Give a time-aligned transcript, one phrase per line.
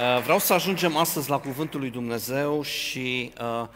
[0.00, 3.68] Uh, vreau să ajungem astăzi la Cuvântul lui Dumnezeu și uh,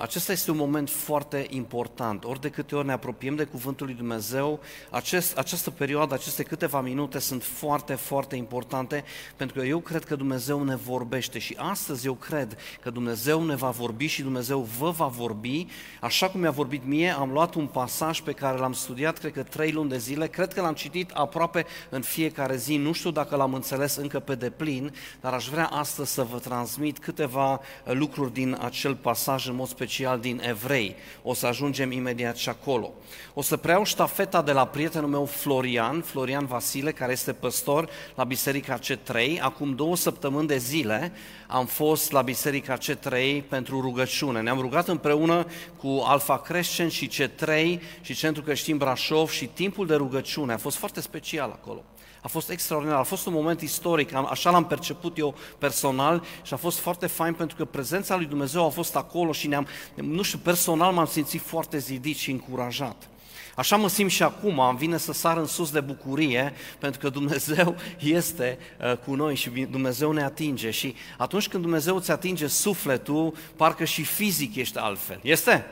[0.00, 2.24] acesta este un moment foarte important.
[2.24, 4.60] Ori de câte ori ne apropiem de Cuvântul lui Dumnezeu,
[4.90, 9.04] acest, această perioadă, aceste câteva minute sunt foarte, foarte importante,
[9.36, 13.54] pentru că eu cred că Dumnezeu ne vorbește și astăzi eu cred că Dumnezeu ne
[13.54, 15.66] va vorbi și Dumnezeu vă va vorbi,
[16.00, 19.42] așa cum mi-a vorbit mie, am luat un pasaj pe care l-am studiat, cred că
[19.42, 23.36] trei luni de zile, cred că l-am citit aproape în fiecare zi, nu știu dacă
[23.36, 28.56] l-am înțeles încă pe deplin, dar aș vrea astăzi să vă transmit câteva lucruri din
[28.60, 30.96] acel pasaj în mod special din Evrei.
[31.22, 32.92] O să ajungem imediat și acolo.
[33.34, 38.24] O să preiau ștafeta de la prietenul meu Florian, Florian Vasile, care este păstor la
[38.24, 39.40] Biserica C3.
[39.40, 41.12] Acum două săptămâni de zile
[41.46, 44.40] am fost la Biserica C3 pentru rugăciune.
[44.40, 49.94] Ne-am rugat împreună cu Alfa Crescent și C3 și Centrul Creștin Brașov și timpul de
[49.94, 51.84] rugăciune a fost foarte special acolo.
[52.24, 56.56] A fost extraordinar, a fost un moment istoric, așa l-am perceput eu personal și a
[56.56, 60.38] fost foarte fain pentru că prezența lui Dumnezeu a fost acolo și ne-am, nu știu,
[60.38, 63.08] personal m-am simțit foarte zidit și încurajat.
[63.56, 67.08] Așa mă simt și acum, am vine să sar în sus de bucurie, pentru că
[67.08, 70.70] Dumnezeu este uh, cu noi și Dumnezeu ne atinge.
[70.70, 75.18] Și atunci când Dumnezeu îți atinge sufletul, parcă și fizic ești altfel.
[75.22, 75.66] Este?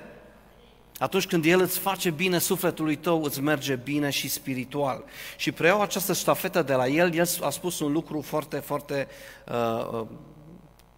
[1.01, 5.05] Atunci când El îți face bine sufletului tău, îți merge bine și spiritual.
[5.37, 9.09] Și preiau această ștafetă de la El, El a spus un lucru foarte, foarte
[9.47, 10.07] uh, uh,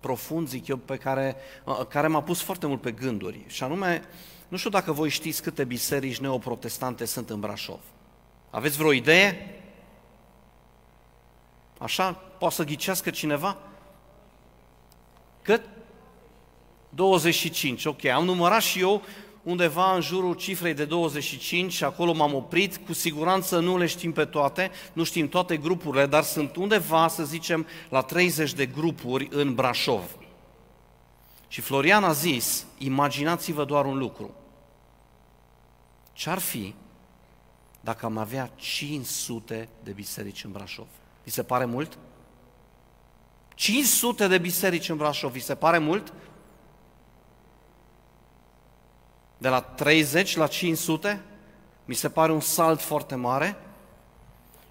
[0.00, 3.44] profund, zic eu, pe care, uh, care m-a pus foarte mult pe gânduri.
[3.46, 4.02] Și anume,
[4.48, 7.80] nu știu dacă voi știți câte biserici neoprotestante sunt în Brașov.
[8.50, 9.60] Aveți vreo idee?
[11.78, 12.12] Așa?
[12.12, 13.56] Poate să ghicească cineva?
[15.42, 15.68] Cât?
[16.88, 18.04] 25, ok.
[18.04, 19.02] Am numărat și eu
[19.42, 22.76] undeva în jurul cifrei de 25 și acolo m-am oprit.
[22.76, 27.24] Cu siguranță nu le știm pe toate, nu știm toate grupurile, dar sunt undeva, să
[27.24, 30.02] zicem, la 30 de grupuri în Brașov.
[31.48, 34.34] Și Florian a zis, imaginați-vă doar un lucru.
[36.12, 36.74] Ce-ar fi
[37.80, 40.86] dacă am avea 500 de biserici în Brașov?
[41.24, 41.98] Vi se pare mult?
[43.54, 46.12] 500 de biserici în Brașov, vi se pare mult?
[49.42, 51.22] De la 30 la 500,
[51.84, 53.56] mi se pare un salt foarte mare.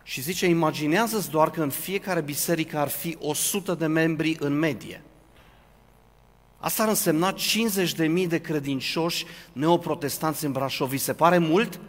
[0.03, 5.03] Și zice, imaginează-ți doar că în fiecare biserică ar fi 100 de membri în medie.
[6.57, 10.89] Asta ar însemna 50.000 de credincioși neoprotestanți în Brașov.
[10.89, 11.79] Vi se pare mult?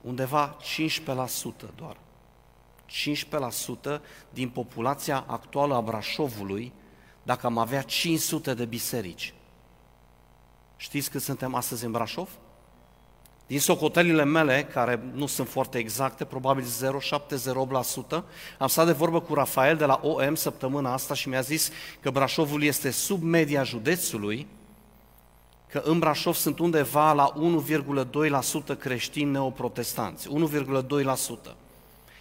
[0.00, 1.96] Undeva 15% doar.
[3.98, 6.72] 15% din populația actuală a Brașovului,
[7.22, 9.32] dacă am avea 500 de biserici.
[10.80, 12.28] Știți că suntem astăzi în Brașov?
[13.46, 18.22] Din socotelile mele, care nu sunt foarte exacte, probabil 0,708%,
[18.58, 22.10] am stat de vorbă cu Rafael de la OM săptămâna asta și mi-a zis că
[22.10, 24.46] Brașovul este sub media județului,
[25.70, 27.32] că în Brașov sunt undeva la
[28.72, 31.54] 1,2% creștini neoprotestanți, 1,2%.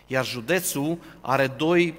[0.08, 1.94] Iar județul are 2,1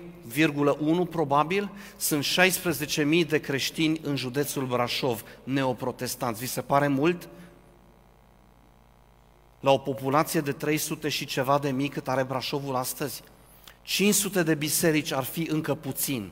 [1.10, 6.40] probabil, sunt 16.000 de creștini în județul Brașov, neoprotestanți.
[6.40, 7.28] Vi se pare mult?
[9.60, 13.22] La o populație de 300 și ceva de mii cât are Brașovul astăzi.
[13.82, 16.30] 500 de biserici ar fi încă puțin.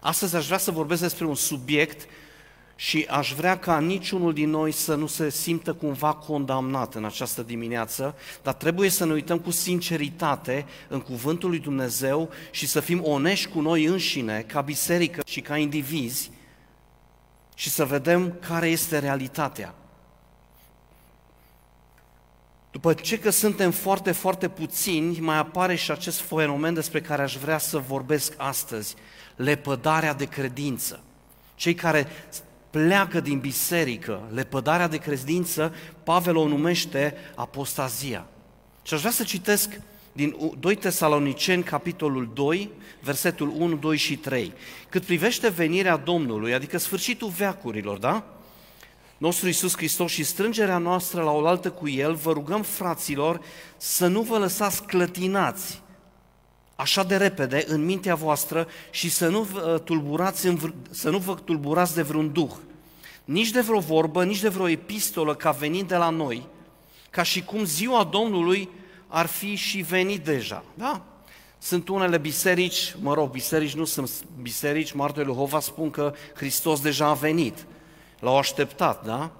[0.00, 2.08] Astăzi aș vrea să vorbesc despre un subiect
[2.76, 7.42] și aș vrea ca niciunul din noi să nu se simtă cumva condamnat în această
[7.42, 13.04] dimineață, dar trebuie să ne uităm cu sinceritate în cuvântul lui Dumnezeu și să fim
[13.04, 16.30] onești cu noi înșine, ca biserică și ca indivizi,
[17.54, 19.74] și să vedem care este realitatea.
[22.70, 27.36] După ce că suntem foarte, foarte puțini, mai apare și acest fenomen despre care aș
[27.36, 28.94] vrea să vorbesc astăzi,
[29.36, 31.00] lepădarea de credință.
[31.54, 32.06] Cei care
[32.76, 38.26] pleacă din biserică, lepădarea de credință, Pavel o numește apostazia.
[38.82, 39.80] Și aș vrea să citesc
[40.12, 42.70] din 2 Tesaloniceni, capitolul 2,
[43.00, 44.52] versetul 1, 2 și 3.
[44.88, 48.24] Cât privește venirea Domnului, adică sfârșitul veacurilor, da?
[49.18, 53.40] Nostru Iisus Hristos și strângerea noastră la oaltă cu El, vă rugăm, fraților,
[53.76, 55.82] să nu vă lăsați clătinați
[56.76, 61.34] așa de repede în mintea voastră și să nu vă tulburați, în, să nu vă
[61.34, 62.52] tulburați de vreun duh,
[63.24, 66.46] nici de vreo vorbă, nici de vreo epistolă ca venind de la noi,
[67.10, 68.68] ca și cum ziua Domnului
[69.08, 70.64] ar fi și venit deja.
[70.74, 71.02] Da?
[71.58, 74.10] Sunt unele biserici, mă rog, biserici nu sunt
[74.42, 77.66] biserici, martorii lui Hova spun că Hristos deja a venit.
[78.20, 79.30] L-au așteptat, da?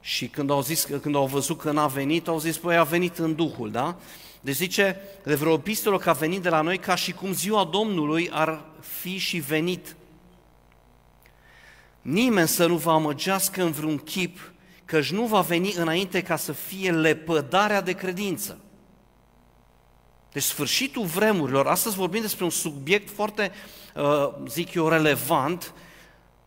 [0.00, 3.18] Și când au, zis, când au văzut că n-a venit, au zis, păi a venit
[3.18, 3.96] în Duhul, da?
[4.44, 7.64] Deci zice de vreo epistolă că a venit de la noi ca și cum ziua
[7.64, 9.96] Domnului ar fi și venit.
[12.02, 14.52] Nimeni să nu vă amăgească în vreun chip,
[14.84, 18.58] căci nu va veni înainte ca să fie lepădarea de credință.
[20.32, 23.52] Deci sfârșitul vremurilor, astăzi vorbim despre un subiect foarte,
[23.94, 25.74] uh, zic eu, relevant,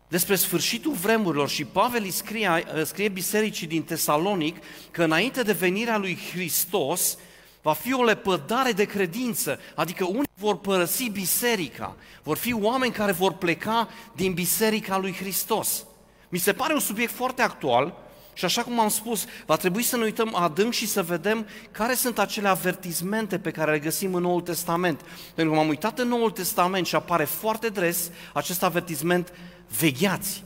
[0.07, 4.57] despre sfârșitul vremurilor și Pavel îi scrie, uh, scrie bisericii din Tesalonic
[4.91, 7.17] că înainte de venirea lui Hristos
[7.65, 13.11] va fi o lepădare de credință, adică unii vor părăsi biserica, vor fi oameni care
[13.11, 15.85] vor pleca din biserica lui Hristos.
[16.29, 17.97] Mi se pare un subiect foarte actual
[18.33, 21.93] și așa cum am spus, va trebui să ne uităm adânc și să vedem care
[21.93, 25.01] sunt acele avertizmente pe care le găsim în Noul Testament.
[25.35, 29.33] Pentru că m-am uitat în Noul Testament și apare foarte dres acest avertizment,
[29.79, 30.43] vegheați,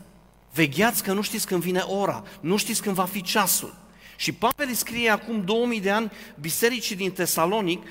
[0.53, 3.87] vegheați că nu știți când vine ora, nu știți când va fi ceasul.
[4.19, 7.87] Și Pavel scrie acum 2000 de ani bisericii din Tesalonic,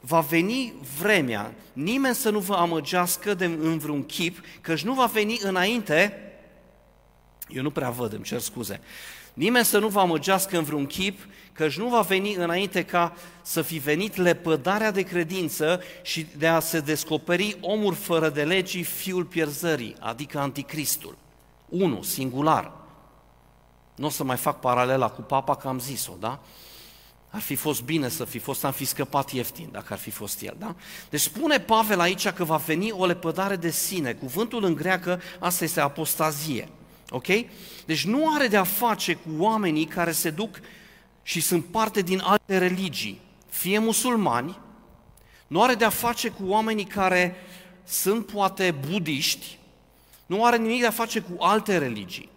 [0.00, 5.06] va veni vremea, nimeni să nu vă amăgească de, în vreun chip, căci nu va
[5.06, 6.22] veni înainte,
[7.48, 8.80] eu nu prea văd, îmi cer scuze,
[9.34, 13.62] nimeni să nu vă amăgească în vreun chip, căci nu va veni înainte ca să
[13.62, 19.24] fi venit lepădarea de credință și de a se descoperi omul fără de legii, fiul
[19.24, 21.16] pierzării, adică anticristul.
[21.68, 22.79] Unu, singular.
[24.00, 26.40] Nu o să mai fac paralela cu papa că am zis-o, da?
[27.30, 30.42] Ar fi fost bine să fi fost, am fi scăpat ieftin dacă ar fi fost
[30.42, 30.74] el, da?
[31.10, 34.12] Deci spune Pavel aici că va veni o lepădare de sine.
[34.12, 36.68] Cuvântul în greacă, asta este apostazie.
[37.10, 37.26] Ok?
[37.86, 40.60] Deci nu are de-a face cu oamenii care se duc
[41.22, 44.58] și sunt parte din alte religii, fie musulmani,
[45.46, 47.36] nu are de-a face cu oamenii care
[47.84, 49.58] sunt poate budiști,
[50.26, 52.30] nu are nimic de a face cu alte religii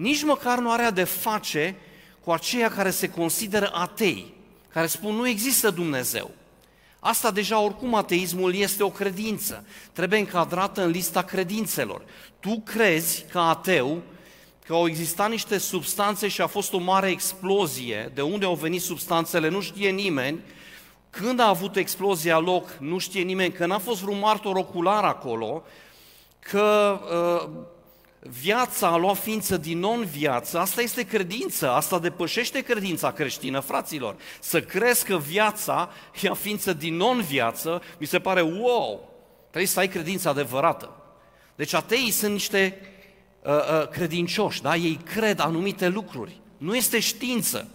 [0.00, 1.76] nici măcar nu are de face
[2.24, 4.34] cu aceia care se consideră atei,
[4.72, 6.30] care spun nu există Dumnezeu.
[6.98, 12.02] Asta deja oricum ateismul este o credință, trebuie încadrată în lista credințelor.
[12.40, 14.02] Tu crezi ca ateu
[14.66, 18.82] că au existat niște substanțe și a fost o mare explozie, de unde au venit
[18.82, 20.40] substanțele nu știe nimeni,
[21.10, 25.62] când a avut explozia loc nu știe nimeni, că n-a fost vreun martor ocular acolo,
[26.38, 27.00] că
[27.44, 27.50] uh,
[28.20, 34.16] viața a luat ființă din non-viață, asta este credință, asta depășește credința creștină, fraților.
[34.40, 35.90] Să crezi că viața
[36.22, 40.94] ia ființă din non-viață, mi se pare wow, trebuie să ai credință adevărată.
[41.56, 42.80] Deci ateii sunt niște
[43.42, 44.76] uh, uh, credincioși, da?
[44.76, 46.40] ei cred anumite lucruri.
[46.56, 47.68] Nu este știință,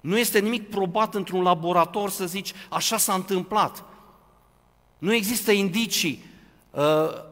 [0.00, 3.84] nu este nimic probat într-un laborator să zici așa s-a întâmplat.
[4.98, 6.24] Nu există indicii
[6.70, 6.82] uh,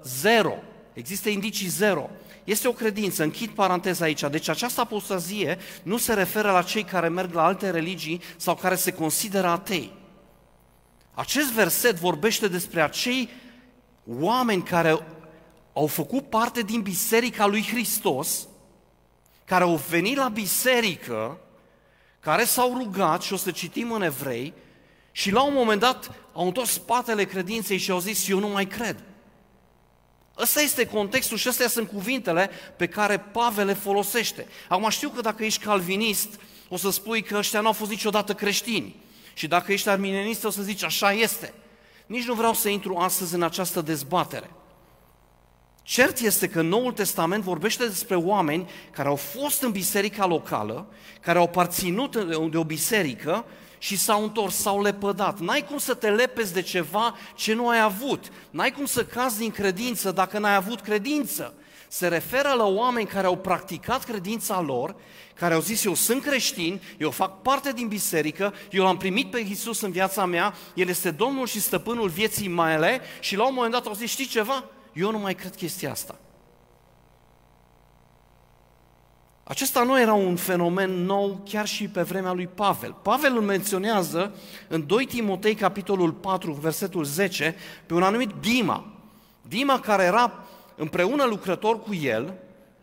[0.03, 0.55] zero,
[0.93, 2.11] există indicii zero.
[2.47, 7.09] Este o credință, închid paranteza aici, deci această apostazie nu se referă la cei care
[7.09, 9.93] merg la alte religii sau care se consideră atei.
[11.15, 13.31] Acest verset vorbește despre acei
[14.19, 15.07] oameni care
[15.73, 18.49] au făcut parte din biserica lui Hristos,
[19.45, 21.41] care au venit la biserică,
[22.21, 24.55] care s-au rugat, și o să citim în evrei,
[25.13, 28.67] și la un moment dat au întors spatele credinței și au zis, eu nu mai
[28.67, 29.05] cred.
[30.39, 34.47] Ăsta este contextul și astea sunt cuvintele pe care Pavel le folosește.
[34.69, 36.29] Acum știu că dacă ești calvinist,
[36.69, 38.97] o să spui că ăștia nu au fost niciodată creștini.
[39.35, 41.55] Și dacă ești arminianist, o să zici așa este.
[42.07, 44.51] Nici nu vreau să intru astăzi în această dezbatere.
[45.83, 50.87] Cert este că Noul Testament vorbește despre oameni care au fost în biserica locală,
[51.21, 52.17] care au parținut
[52.51, 53.45] de o biserică
[53.79, 55.41] și s-au întors, s-au lepădat.
[55.41, 58.25] N-ai cum să te lepezi de ceva ce nu ai avut.
[58.51, 61.55] N-ai cum să cazi din credință dacă n-ai avut credință.
[61.89, 64.95] Se referă la oameni care au practicat credința lor,
[65.35, 69.39] care au zis, eu sunt creștin, eu fac parte din biserică, eu l-am primit pe
[69.39, 73.73] Iisus în viața mea, El este Domnul și Stăpânul vieții mele și la un moment
[73.73, 74.65] dat au zis, știi ceva?
[74.93, 76.19] Eu nu mai cred chestia asta.
[79.49, 82.97] Acesta nu era un fenomen nou chiar și pe vremea lui Pavel.
[83.03, 84.35] Pavel îl menționează
[84.69, 87.55] în 2 Timotei, capitolul 4, versetul 10,
[87.87, 88.85] pe un anumit Dima.
[89.43, 90.45] Dima care era
[90.77, 92.35] împreună lucrător cu el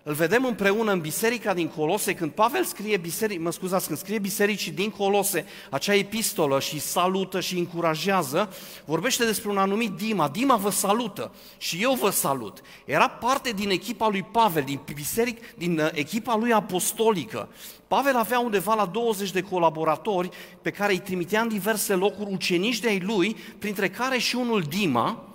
[0.06, 4.20] îl vedem împreună în biserica din Colose, când Pavel scrie biseric, mă scuzați, când scrie
[4.20, 8.54] bisericii din Colose acea epistolă și salută și încurajează,
[8.86, 10.28] vorbește despre un anumit Dima.
[10.28, 12.62] Dima vă salută și eu vă salut.
[12.86, 17.50] Era parte din echipa lui Pavel, din biseric, din uh, echipa lui apostolică.
[17.88, 20.30] Pavel avea undeva la 20 de colaboratori
[20.62, 24.62] pe care îi trimitea în diverse locuri ucenici de ai lui, printre care și unul
[24.62, 25.33] Dima,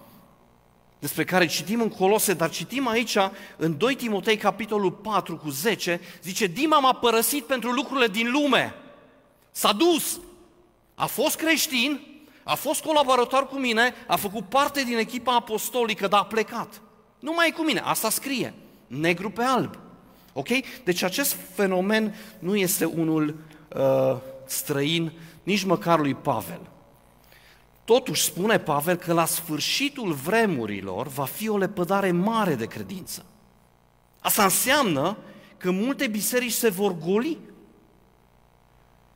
[0.98, 3.16] despre care citim în Colose, dar citim aici
[3.56, 8.74] în 2 Timotei, capitolul 4 cu 10, zice, Dima m-a părăsit pentru lucrurile din lume.
[9.50, 10.20] S-a dus.
[10.94, 12.00] A fost creștin,
[12.50, 16.80] A fost colaborator cu mine, a făcut parte din echipa apostolică, dar a plecat.
[17.18, 18.54] Nu mai e cu mine, asta scrie,
[18.86, 19.78] negru pe alb.
[20.32, 20.48] Ok?
[20.84, 23.36] Deci acest fenomen nu este unul
[23.76, 25.12] uh, străin
[25.42, 26.60] nici măcar lui Pavel.
[27.88, 33.24] Totuși spune Pavel că la sfârșitul vremurilor va fi o lepădare mare de credință.
[34.20, 35.16] Asta înseamnă
[35.56, 37.38] că multe biserici se vor goli.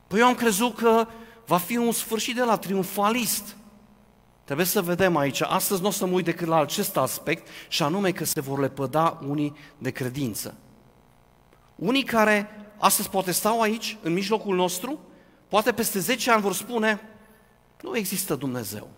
[0.07, 1.07] Păi eu am crezut că
[1.45, 3.55] va fi un sfârșit de la triumfalist.
[4.43, 7.83] Trebuie să vedem aici, astăzi nu o să mă uit decât la acest aspect și
[7.83, 10.55] anume că se vor lepăda unii de credință.
[11.75, 14.99] Unii care astăzi poate stau aici, în mijlocul nostru,
[15.47, 17.12] poate peste 10 ani vor spune,
[17.83, 18.89] nu există Dumnezeu.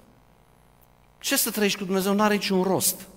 [1.20, 2.13] Ce să trăiești cu Dumnezeu?
[2.13, 3.08] Nu are niciun rost.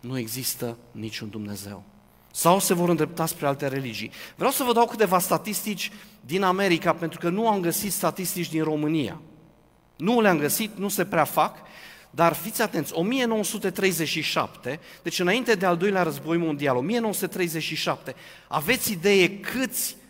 [0.00, 1.82] Nu există niciun Dumnezeu.
[2.32, 4.10] Sau se vor îndrepta spre alte religii.
[4.36, 5.90] Vreau să vă dau câteva statistici
[6.20, 9.20] din America, pentru că nu am găsit statistici din România.
[9.96, 11.58] Nu le-am găsit, nu se prea fac,
[12.10, 18.14] dar fiți atenți, 1937, deci înainte de al doilea război mondial, 1937,
[18.48, 20.01] aveți idee câți, uh, uh,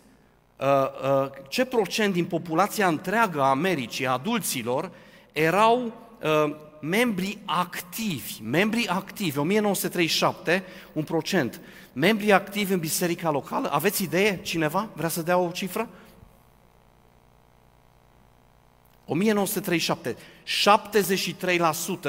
[1.47, 4.91] ce procent din populația întreagă a Americii, a adulților,
[5.31, 11.61] erau uh, membri activi, membri activi, 1937, un procent,
[11.93, 14.39] membri activi în biserica locală, aveți idee?
[14.41, 15.89] Cineva vrea să dea o cifră?
[19.05, 20.15] 1937,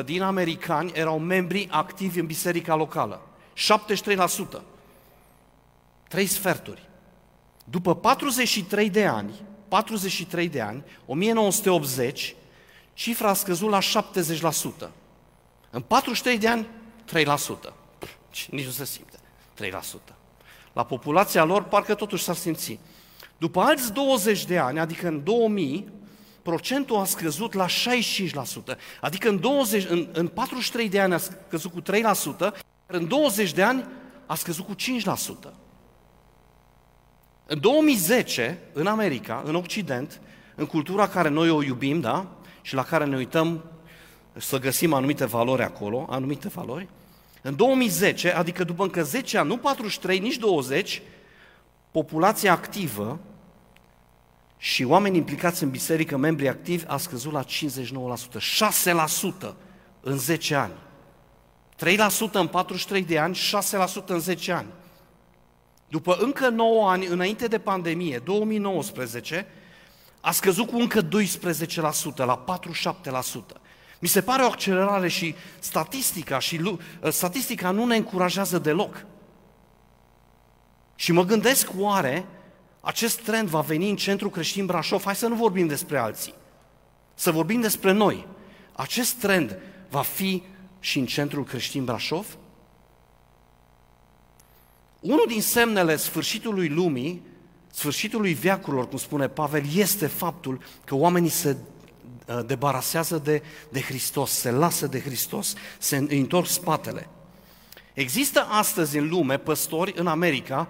[0.01, 3.21] 73% din americani erau membri activi în biserica locală.
[4.59, 4.61] 73%.
[6.09, 6.89] Trei sferturi.
[7.65, 9.33] După 43 de ani,
[9.69, 12.35] 43 de ani, 1980,
[12.93, 14.89] cifra a scăzut la 70%.
[15.71, 16.67] În 43 de ani,
[17.13, 17.73] 3%.
[18.51, 19.19] Nici nu se simte.
[19.63, 20.15] 3%.
[20.73, 22.79] La populația lor, parcă totuși s-ar simți.
[23.39, 25.89] După alți 20 de ani, adică în 2000,
[26.43, 28.77] procentul a scăzut la 65%.
[29.01, 31.85] Adică în, 20, în, în 43 de ani a scăzut cu 3%,
[32.41, 32.55] iar
[32.87, 33.85] în 20 de ani
[34.27, 35.64] a scăzut cu 5%.
[37.47, 40.21] În 2010, în America, în Occident,
[40.55, 42.27] în cultura care noi o iubim, da?
[42.63, 43.65] Și la care ne uităm
[44.37, 46.89] să găsim anumite valori acolo, anumite valori,
[47.43, 51.03] în 2010, adică după încă 10 ani, nu 43, nici 20,
[51.91, 53.21] populația activă
[54.57, 57.47] și oameni implicați în biserică, membri activi, a scăzut la 59%,
[59.51, 59.55] 6%
[60.01, 60.73] în 10 ani.
[61.77, 63.39] 3% în 43 de ani,
[64.05, 64.69] 6% în 10 ani.
[65.95, 69.47] După încă 9 ani, înainte de pandemie, 2019,
[70.21, 71.09] a scăzut cu încă 12%,
[72.17, 73.61] la 47%.
[73.99, 79.07] Mi se pare o accelerare și statistica, și statistica nu ne încurajează deloc.
[80.95, 82.27] Și mă gândesc oare
[82.81, 86.35] acest trend va veni în centrul creștin Brașov, hai să nu vorbim despre alții,
[87.15, 88.27] să vorbim despre noi.
[88.73, 89.59] Acest trend
[89.89, 90.43] va fi
[90.81, 92.37] și în centrul creștin Brașov?
[95.05, 97.23] Unul din semnele sfârșitului lumii,
[97.71, 101.57] sfârșitului veacurilor, cum spune Pavel, este faptul că oamenii se
[102.27, 107.09] uh, debarasează de, de Hristos, se lasă de Hristos, se întorc spatele.
[107.95, 110.69] Există astăzi în lume păstori în America,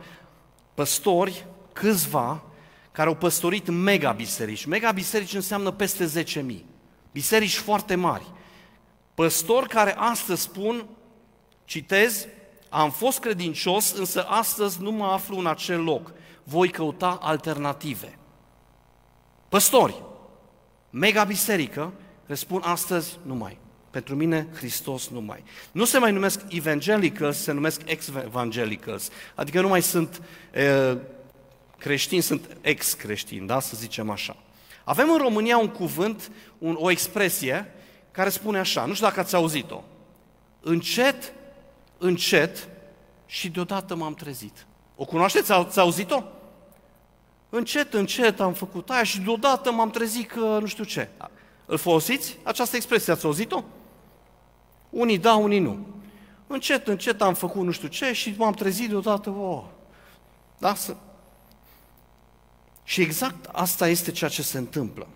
[0.75, 2.45] păstori câțiva
[2.93, 4.64] care au păstorit mega biserici.
[4.64, 6.43] Mega biserici înseamnă peste 10.000.
[7.12, 8.33] Biserici foarte mari.
[9.14, 10.87] Păstori care astăzi spun,
[11.64, 12.26] citez,
[12.75, 16.12] am fost credincios, însă astăzi nu mă aflu în acel loc.
[16.45, 18.19] Voi căuta alternative.
[19.49, 20.02] Păstori,
[20.90, 21.93] mega biserică,
[22.26, 23.59] răspund astăzi nu mai.
[23.90, 25.43] Pentru mine, Hristos nu mai.
[25.73, 29.09] Nu se mai numesc evangelicals, se numesc ex-evangelicals.
[29.35, 30.97] Adică nu mai sunt e,
[31.78, 33.61] creștini sunt ex-creștini, da?
[33.61, 34.37] să zicem așa.
[34.85, 37.73] Avem în România un cuvânt, un, o expresie
[38.11, 39.83] care spune așa, nu știu dacă ați auzit-o.
[40.61, 41.33] Încet,
[41.98, 42.68] încet
[43.26, 44.66] și deodată m-am trezit.
[44.96, 45.52] O cunoașteți?
[45.52, 46.22] Ați auzit-o?
[47.48, 51.08] Încet, încet am făcut aia și deodată m-am trezit că nu știu ce.
[51.66, 52.38] Îl folosiți?
[52.42, 53.64] Această expresie ați auzit-o?
[54.90, 55.86] Unii da, unii nu.
[56.46, 59.64] Încet, încet am făcut nu știu ce și m-am trezit deodată, oh.
[60.58, 60.74] Da?
[62.84, 65.06] Și exact asta este ceea ce se întâmplă.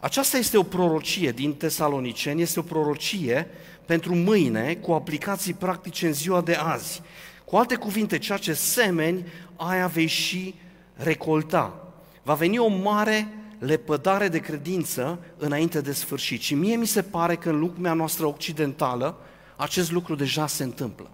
[0.00, 3.46] Aceasta este o prorocie din Tesaloniceni, este o prorocie
[3.86, 7.02] pentru mâine cu aplicații practice în ziua de azi.
[7.44, 9.26] Cu alte cuvinte, ceea ce semeni,
[9.56, 10.54] aia vei și
[10.94, 11.92] recolta.
[12.22, 13.28] Va veni o mare
[13.58, 16.40] lepădare de credință înainte de sfârșit.
[16.40, 19.16] Și mie mi se pare că în lumea noastră occidentală
[19.56, 21.10] acest lucru deja se întâmplă.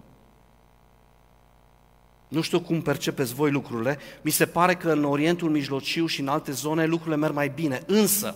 [2.27, 6.27] Nu știu cum percepeți voi lucrurile, mi se pare că în Orientul Mijlociu și în
[6.27, 8.35] alte zone lucrurile merg mai bine, însă,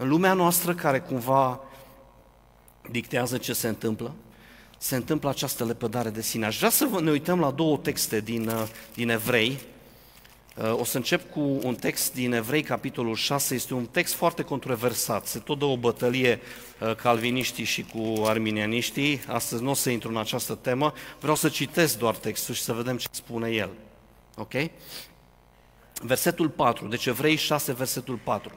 [0.00, 1.60] În lumea noastră care cumva
[2.90, 4.14] dictează ce se întâmplă,
[4.78, 6.46] se întâmplă această lepădare de sine.
[6.46, 9.60] Aș vrea să ne uităm la două texte din, uh, din Evrei.
[10.56, 13.54] Uh, o să încep cu un text din Evrei, capitolul 6.
[13.54, 15.26] Este un text foarte controversat.
[15.26, 16.40] Se tot dă o bătălie
[16.80, 19.20] uh, calviniștii și cu arminianiștii.
[19.26, 20.92] Astăzi nu o să intru în această temă.
[21.20, 23.70] Vreau să citesc doar textul și să vedem ce spune el.
[24.36, 24.52] Ok?
[26.02, 26.86] Versetul 4.
[26.86, 28.52] Deci Evrei 6, versetul 4.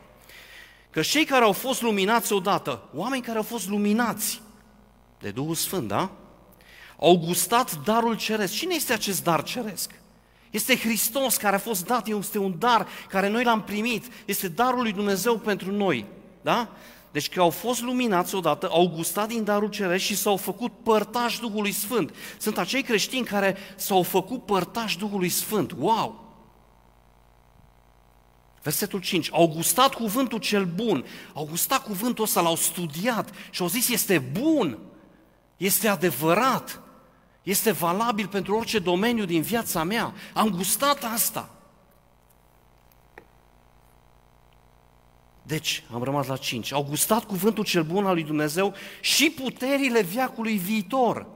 [0.91, 4.41] Că cei care au fost luminați odată, oameni care au fost luminați
[5.19, 6.11] de Duhul Sfânt, da?
[6.99, 8.53] Au gustat darul ceresc.
[8.53, 9.91] Cine este acest dar ceresc?
[10.49, 14.81] Este Hristos care a fost dat, este un dar care noi l-am primit, este darul
[14.81, 16.05] lui Dumnezeu pentru noi,
[16.41, 16.69] da?
[17.11, 21.39] Deci că au fost luminați odată, au gustat din darul ceresc și s-au făcut părtași
[21.39, 22.15] Duhului Sfânt.
[22.37, 25.71] Sunt acei creștini care s-au făcut părtași Duhului Sfânt.
[25.77, 26.30] Wow!
[28.61, 29.29] Versetul 5.
[29.31, 34.19] Au gustat cuvântul cel bun, au gustat cuvântul ăsta, l-au studiat și au zis este
[34.19, 34.77] bun,
[35.57, 36.81] este adevărat,
[37.43, 40.13] este valabil pentru orice domeniu din viața mea.
[40.33, 41.49] Am gustat asta.
[45.43, 46.73] Deci, am rămas la 5.
[46.73, 51.27] Au gustat cuvântul cel bun al lui Dumnezeu și puterile viacului viitor.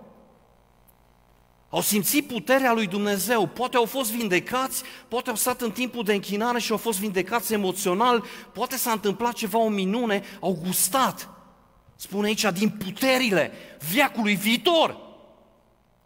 [1.75, 6.13] Au simțit puterea lui Dumnezeu, poate au fost vindecați, poate au stat în timpul de
[6.13, 11.29] închinare și au fost vindecați emoțional, poate s-a întâmplat ceva, o minune, au gustat,
[11.96, 13.51] spune aici, din puterile
[13.89, 14.98] viacului viitor.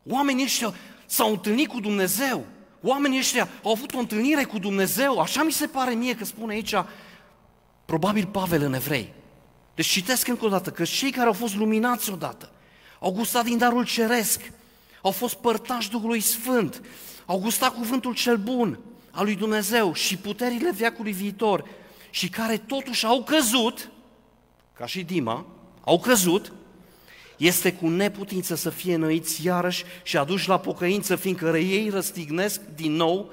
[0.08, 0.74] Oamenii ăștia
[1.06, 2.46] s-au întâlnit cu Dumnezeu,
[2.82, 6.54] oamenii ăștia au avut o întâlnire cu Dumnezeu, așa mi se pare mie că spune
[6.54, 6.76] aici,
[7.86, 9.14] probabil Pavel în evrei.
[9.76, 12.52] Deci citesc încă o dată că cei care au fost luminați odată,
[13.00, 14.52] au gustat din darul ceresc,
[15.02, 16.82] au fost părtași Duhului Sfânt,
[17.26, 18.80] au gustat cuvântul cel bun
[19.12, 21.66] al lui Dumnezeu și puterile veacului viitor
[22.10, 23.90] și care totuși au căzut,
[24.74, 25.46] ca și Dima,
[25.84, 26.52] au căzut,
[27.38, 32.92] este cu neputință să fie înăiți iarăși și aduși la pocăință, fiindcă ei răstignesc din
[32.92, 33.32] nou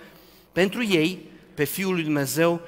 [0.53, 1.19] pentru ei
[1.55, 2.61] pe Fiul lui Dumnezeu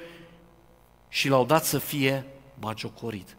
[1.09, 2.25] și l-au dat să fie
[2.59, 3.37] bagiocorit.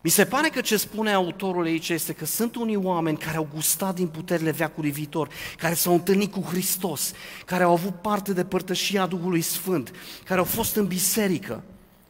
[0.00, 3.48] Mi se pare că ce spune autorul aici este că sunt unii oameni care au
[3.54, 7.12] gustat din puterile veacului viitor, care s-au întâlnit cu Hristos,
[7.46, 9.92] care au avut parte de părtășia Duhului Sfânt,
[10.24, 11.62] care au fost în biserică.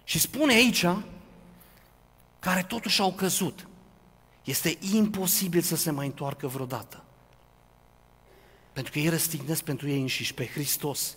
[0.05, 0.87] Și spune aici,
[2.39, 3.67] care totuși au căzut.
[4.45, 7.05] Este imposibil să se mai întoarcă vreodată.
[8.73, 11.17] Pentru că ei răstignesc pentru ei înșiși pe Hristos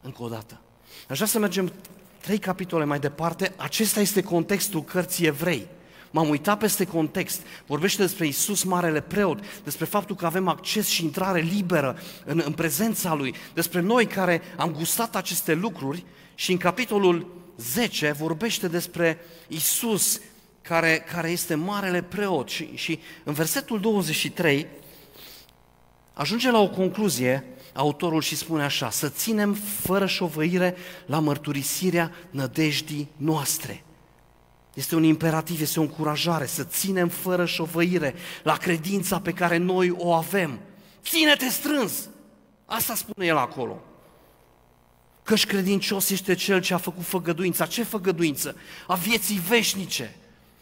[0.00, 0.60] încă o dată.
[1.08, 1.72] Aș vrea să mergem
[2.20, 3.54] trei capitole mai departe.
[3.56, 5.66] Acesta este contextul cărții evrei.
[6.16, 7.40] M-am uitat peste context.
[7.66, 12.52] Vorbește despre Isus Marele Preot, despre faptul că avem acces și intrare liberă în, în
[12.52, 17.26] prezența Lui, despre noi care am gustat aceste lucruri și în capitolul
[17.56, 20.20] 10 vorbește despre Isus
[20.62, 24.66] care, care este Marele Preot și, și în versetul 23
[26.12, 30.76] ajunge la o concluzie autorul și spune așa, să ținem fără șovăire
[31.06, 33.85] la mărturisirea nădejdii noastre.
[34.76, 39.90] Este un imperativ, este o încurajare să ținem fără șovăire la credința pe care noi
[39.90, 40.60] o avem.
[41.02, 42.08] Ține-te strâns!
[42.64, 43.82] Asta spune el acolo.
[45.22, 47.66] Căci credincios este cel ce a făcut făgăduința.
[47.66, 48.56] Ce făgăduință?
[48.86, 50.16] A vieții veșnice,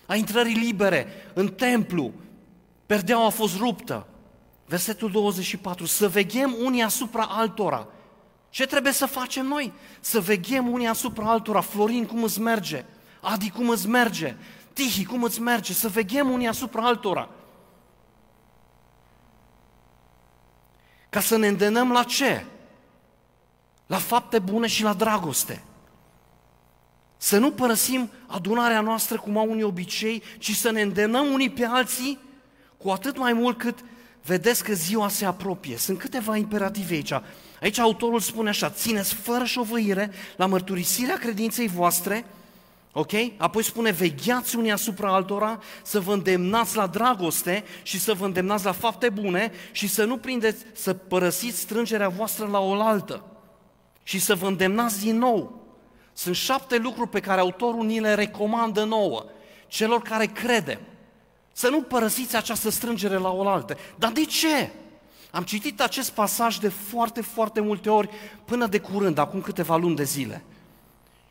[0.07, 2.13] a intrării libere în templu.
[2.87, 4.07] Perdeaua a fost ruptă.
[4.67, 5.87] Versetul 24.
[5.87, 7.89] Să veghem unii asupra altora.
[8.51, 9.73] Ce trebuie să facem noi?
[10.01, 11.61] Să veghem unii asupra altora.
[11.61, 12.85] Florin, cum îți merge?
[13.25, 14.35] Adi, cum îți merge?
[14.73, 15.73] Tihi, cum îți merge?
[15.73, 17.29] Să veghem unii asupra altora.
[21.09, 22.45] Ca să ne îndenăm la ce?
[23.87, 25.63] La fapte bune și la dragoste.
[27.17, 31.65] Să nu părăsim adunarea noastră cum au unii obicei, ci să ne îndemnăm unii pe
[31.65, 32.19] alții,
[32.77, 33.79] cu atât mai mult cât
[34.25, 35.77] vedeți că ziua se apropie.
[35.77, 37.13] Sunt câteva imperative aici.
[37.61, 42.25] Aici autorul spune așa, țineți fără șovăire la mărturisirea credinței voastre,
[42.97, 43.13] Ok?
[43.37, 48.65] Apoi spune, vegheați unii asupra altora, să vă îndemnați la dragoste și să vă îndemnați
[48.65, 53.25] la fapte bune și să nu prindeți, să părăsiți strângerea voastră la oaltă
[54.03, 55.67] și să vă îndemnați din nou.
[56.13, 59.25] Sunt șapte lucruri pe care autorul ni le recomandă nouă,
[59.67, 60.81] celor care credem.
[61.53, 63.77] Să nu părăsiți această strângere la oaltă.
[63.97, 64.71] Dar de ce?
[65.31, 68.09] Am citit acest pasaj de foarte, foarte multe ori
[68.45, 70.45] până de curând, acum câteva luni de zile.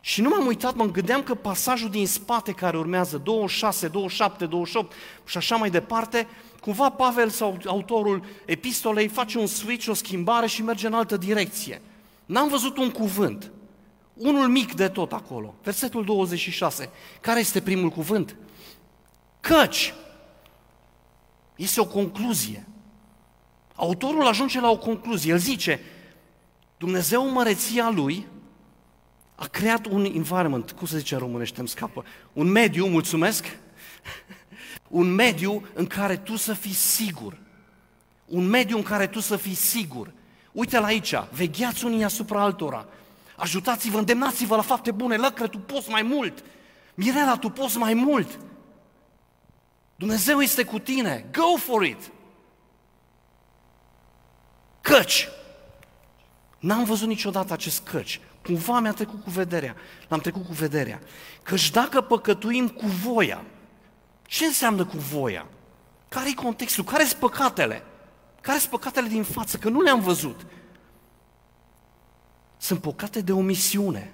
[0.06, 4.92] Și nu m-am uitat, mă gândeam că pasajul din spate care urmează, 26, 27, 28
[5.24, 6.26] și așa mai departe,
[6.60, 11.82] cumva Pavel sau autorul epistolei face un switch, o schimbare și merge în altă direcție.
[12.26, 13.52] N-am văzut un cuvânt,
[14.14, 15.54] Unul mic de tot acolo.
[15.62, 16.90] Versetul 26.
[17.20, 18.36] Care este primul cuvânt?
[19.40, 19.94] Căci.
[21.56, 22.66] Este o concluzie.
[23.74, 25.32] Autorul ajunge la o concluzie.
[25.32, 25.80] El zice,
[26.78, 28.26] Dumnezeu măreția Lui
[29.34, 33.44] a creat un environment, cum se zice în românește, îmi scapă, un mediu, mulțumesc,
[34.88, 37.38] un mediu în care tu să fii sigur.
[38.24, 40.12] Un mediu în care tu să fii sigur.
[40.52, 42.86] Uite-l aici, vegheați unii asupra altora.
[43.36, 46.44] Ajutați-vă, îndemnați-vă la fapte bune, lăcră, tu poți mai mult.
[46.94, 48.38] Mirela, tu poți mai mult.
[49.96, 51.26] Dumnezeu este cu tine.
[51.32, 52.10] Go for it!
[54.80, 55.28] Căci!
[56.58, 58.20] N-am văzut niciodată acest căci.
[58.44, 59.76] Cumva mi-a trecut cu vederea.
[60.08, 61.00] L-am trecut cu vederea.
[61.42, 63.44] Căci dacă păcătuim cu voia,
[64.22, 65.46] ce înseamnă cu voia?
[66.08, 66.84] Care-i contextul?
[66.84, 67.82] Care sunt păcatele?
[68.40, 69.56] Care sunt păcatele din față?
[69.56, 70.46] Că nu le-am văzut.
[72.56, 74.12] Sunt păcate de omisiune,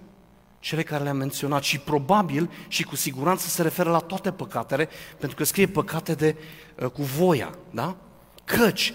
[0.60, 4.88] cele care le-am menționat și probabil și cu siguranță se referă la toate păcatele,
[5.18, 6.36] pentru că scrie păcate de,
[6.82, 7.96] uh, cu voia, da?
[8.44, 8.94] Căci,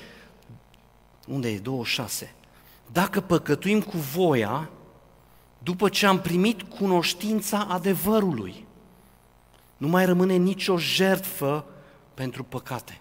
[1.28, 2.34] unde e 26?
[2.92, 4.70] Dacă păcătuim cu voia,
[5.66, 8.66] după ce am primit cunoștința adevărului,
[9.78, 11.66] nu mai rămâne nicio jertfă
[12.14, 13.00] pentru păcate.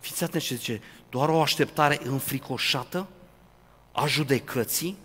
[0.00, 3.08] Fiți atenți ce zice, doar o așteptare înfricoșată
[3.92, 4.96] a judecății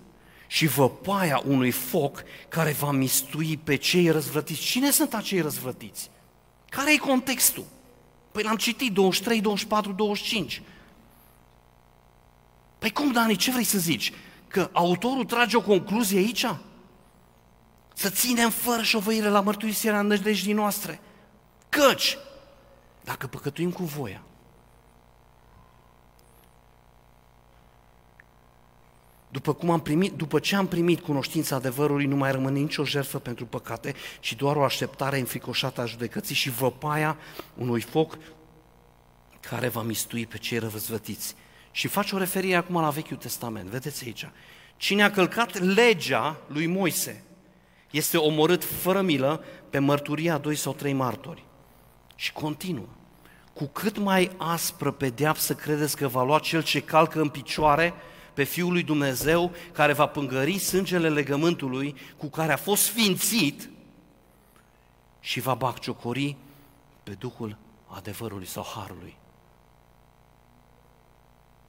[0.47, 4.61] și văpaia unui foc care va mistui pe cei răzvrătiți.
[4.61, 6.09] Cine sunt acei răzvrătiți?
[6.69, 7.65] Care e contextul?
[8.31, 10.61] Păi l-am citit 23, 24, 25.
[12.79, 14.13] Păi cum, Dani, ce vrei să zici?
[14.47, 16.45] Că autorul trage o concluzie aici?
[17.93, 20.99] Să ținem fără șovăire la mărturisirea nădejdii noastre.
[21.69, 22.17] Căci,
[23.03, 24.21] dacă păcătuim cu voia,
[29.29, 33.19] După, cum am primit, după ce am primit cunoștința adevărului, nu mai rămâne nicio jertfă
[33.19, 37.17] pentru păcate, ci doar o așteptare înfricoșată a judecății și văpaia
[37.55, 38.17] unui foc
[39.39, 41.36] care va mistui pe cei răvăzvătiți.
[41.77, 43.69] Și face o referire acum la Vechiul Testament.
[43.69, 44.29] Vedeți aici.
[44.77, 47.23] Cine a călcat legea lui Moise
[47.91, 51.43] este omorât fără milă pe mărturia a doi sau trei martori.
[52.15, 52.85] Și continuă.
[53.53, 57.93] Cu cât mai aspră pedeapsă credeți că va lua cel ce calcă în picioare
[58.33, 63.69] pe Fiul lui Dumnezeu, care va pângări sângele legământului cu care a fost sfințit
[65.19, 66.35] și va bacciocori
[67.03, 69.17] pe Duhul adevărului sau harului.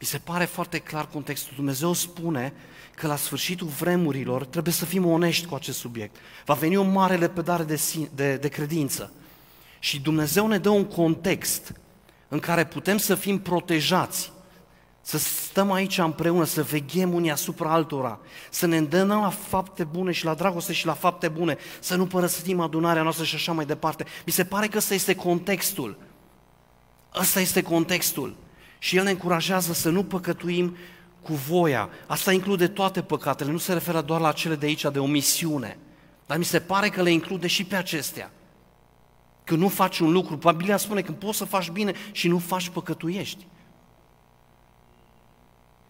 [0.00, 1.52] Mi se pare foarte clar contextul.
[1.56, 2.52] Dumnezeu spune
[2.94, 6.16] că la sfârșitul vremurilor trebuie să fim onești cu acest subiect.
[6.44, 7.80] Va veni o mare lepădare de,
[8.14, 9.12] de, de credință.
[9.78, 11.72] Și Dumnezeu ne dă un context
[12.28, 14.32] în care putem să fim protejați,
[15.00, 18.18] să stăm aici împreună, să veghem unii asupra altora,
[18.50, 22.06] să ne îndemnăm la fapte bune și la dragoste și la fapte bune, să nu
[22.06, 24.04] părăsim adunarea noastră și așa mai departe.
[24.26, 25.98] Mi se pare că ăsta este contextul.
[27.14, 28.36] Ăsta este contextul.
[28.78, 30.76] Și El ne încurajează să nu păcătuim
[31.22, 31.88] cu voia.
[32.06, 35.78] Asta include toate păcatele, nu se referă doar la cele de aici de omisiune.
[36.26, 38.30] Dar mi se pare că le include și pe acestea.
[39.44, 42.68] Că nu faci un lucru, Biblia spune că poți să faci bine și nu faci
[42.68, 43.46] păcătuiești.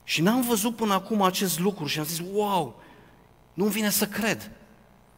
[0.05, 2.83] Și n-am văzut până acum acest lucru și am zis, wow,
[3.55, 4.51] nu-mi vine să cred.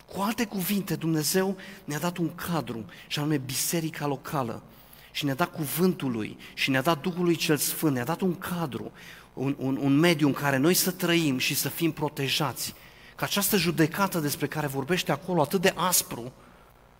[0.06, 4.62] Cu alte cuvinte, Dumnezeu ne-a dat un cadru, și anume biserica locală,
[5.10, 8.34] și ne-a dat cuvântul lui și ne-a dat Duhul lui cel Sfânt, ne-a dat un
[8.38, 8.92] cadru,
[9.32, 12.74] un, un, un mediu în care noi să trăim și să fim protejați.
[13.16, 16.32] Ca această judecată despre care vorbește acolo atât de aspru,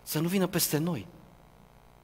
[0.03, 1.07] să nu vină peste noi.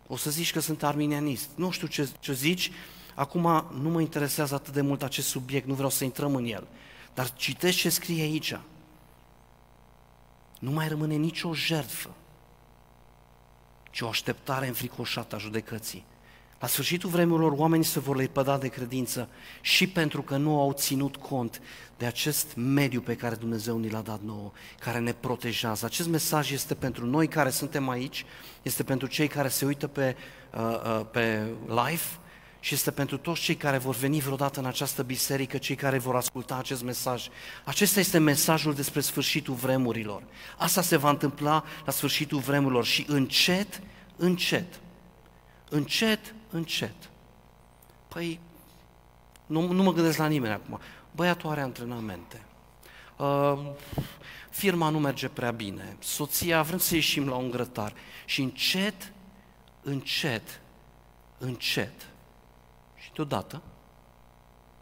[0.08, 1.50] O să zici că sunt arminianist.
[1.56, 2.72] Nu știu ce, ce zici,
[3.16, 6.68] acum nu mă interesează atât de mult acest subiect, nu vreau să intrăm în el.
[7.14, 8.60] Dar citești ce scrie aici.
[10.60, 12.16] Nu mai rămâne nicio jertfă
[13.98, 16.06] ci o așteptare înfricoșată a judecății.
[16.60, 19.30] La sfârșitul vremurilor, oamenii se vor lepăda de credință
[19.62, 21.62] și pentru că nu au ținut cont
[21.98, 25.86] de acest mediu pe care Dumnezeu ni l-a dat nouă, care ne protejează.
[25.86, 28.26] Acest mesaj este pentru noi care suntem aici,
[28.62, 30.16] este pentru cei care se uită pe,
[30.54, 32.04] uh, uh, pe live
[32.60, 36.16] și este pentru toți cei care vor veni vreodată în această biserică, cei care vor
[36.16, 37.28] asculta acest mesaj.
[37.66, 40.24] Acesta este mesajul despre sfârșitul vremurilor.
[40.58, 43.82] Asta se va întâmpla la sfârșitul vremurilor și încet,
[44.16, 44.80] încet,
[45.70, 46.96] încet, încet.
[48.08, 48.40] Păi,
[49.46, 50.80] nu, nu mă gândesc la nimeni acum.
[51.12, 52.42] Băiatul are antrenamente.
[53.18, 53.60] Uh,
[54.50, 55.96] firma nu merge prea bine.
[56.00, 57.94] Soția, vrem să ieșim la un grătar.
[58.26, 59.14] Și încet,
[59.82, 60.60] încet,
[61.38, 62.08] încet,
[63.18, 63.62] deodată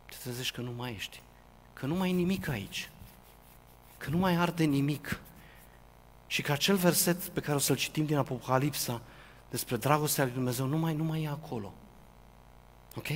[0.06, 1.22] te trezești că nu mai ești,
[1.74, 2.90] că nu mai e nimic aici.
[3.98, 5.20] că nu mai arde nimic.
[6.28, 9.02] Și că acel verset pe care o să-l citim din Apocalipsa
[9.50, 11.74] despre dragostea lui Dumnezeu nu mai, nu mai e acolo.
[12.96, 13.08] Ok?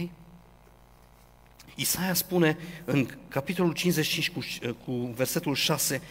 [1.76, 4.40] Isaia spune în capitolul 55 cu,
[4.86, 6.02] cu versetul 6,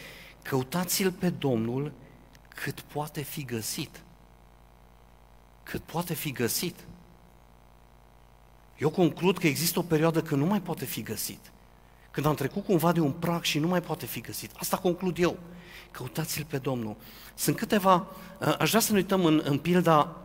[0.41, 1.91] căutați-l pe Domnul
[2.55, 4.01] cât poate fi găsit.
[5.63, 6.75] Cât poate fi găsit.
[8.79, 11.51] Eu conclud că există o perioadă când nu mai poate fi găsit.
[12.11, 14.51] Când am trecut cumva de un prag și nu mai poate fi găsit.
[14.57, 15.37] Asta conclud eu.
[15.91, 16.95] Căutați-l pe Domnul.
[17.35, 18.07] Sunt câteva,
[18.59, 20.15] aș vrea să ne uităm în, în pilda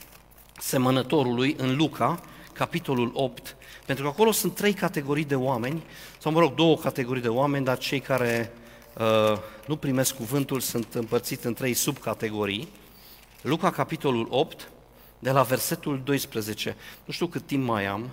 [0.58, 2.20] semănătorului, în Luca,
[2.52, 5.82] capitolul 8, pentru că acolo sunt trei categorii de oameni,
[6.18, 8.52] sau mă rog, două categorii de oameni, dar cei care
[8.98, 12.68] uh, nu primesc cuvântul sunt împărțiți în trei subcategorii.
[13.42, 14.70] Luca, capitolul 8,
[15.22, 16.76] de la versetul 12.
[17.04, 18.10] Nu știu cât timp mai am.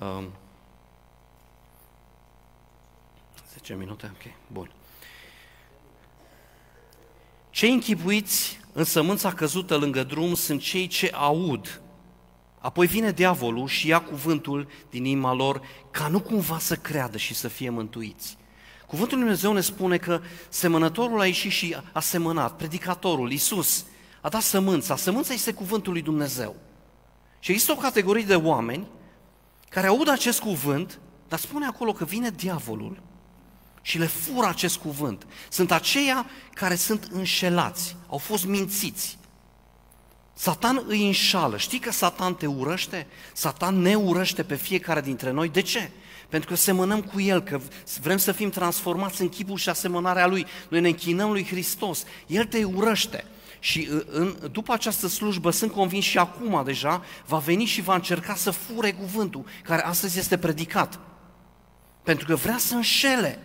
[0.00, 0.24] Uh,
[3.52, 4.10] 10 minute?
[4.14, 4.70] Ok, bun.
[7.50, 11.80] Cei închipuiți în sămânța căzută lângă drum sunt cei ce aud
[12.66, 17.34] Apoi vine diavolul și ia cuvântul din inima lor ca nu cumva să creadă și
[17.34, 18.36] să fie mântuiți.
[18.86, 23.86] Cuvântul Lui Dumnezeu ne spune că semănătorul a ieșit și a semănat, predicatorul, Iisus,
[24.26, 24.96] a dat sămânța.
[24.96, 26.56] Sămânța este cuvântul lui Dumnezeu.
[27.38, 28.86] Și există o categorie de oameni
[29.68, 33.02] care aud acest cuvânt, dar spune acolo că vine diavolul
[33.82, 35.26] și le fură acest cuvânt.
[35.48, 39.18] Sunt aceia care sunt înșelați, au fost mințiți.
[40.34, 41.56] Satan îi înșală.
[41.56, 43.06] Știi că Satan te urăște?
[43.32, 45.48] Satan ne urăște pe fiecare dintre noi.
[45.48, 45.90] De ce?
[46.28, 47.60] Pentru că semănăm cu El, că
[48.00, 50.46] vrem să fim transformați în chipul și asemănarea Lui.
[50.68, 52.04] Noi ne închinăm Lui Hristos.
[52.26, 53.24] El te urăște.
[53.58, 57.94] Și uh, în, după această slujbă, sunt convins și acum deja, va veni și va
[57.94, 60.98] încerca să fure cuvântul care astăzi este predicat.
[62.02, 63.42] Pentru că vrea să înșele.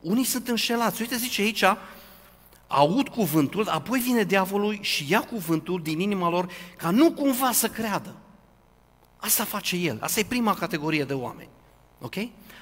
[0.00, 1.00] Unii sunt înșelați.
[1.00, 1.64] Uite, zice aici,
[2.66, 7.68] aud cuvântul, apoi vine diavolul și ia cuvântul din inima lor ca nu cumva să
[7.68, 8.14] creadă.
[9.16, 9.98] Asta face el.
[10.00, 11.48] Asta e prima categorie de oameni.
[12.00, 12.14] Ok?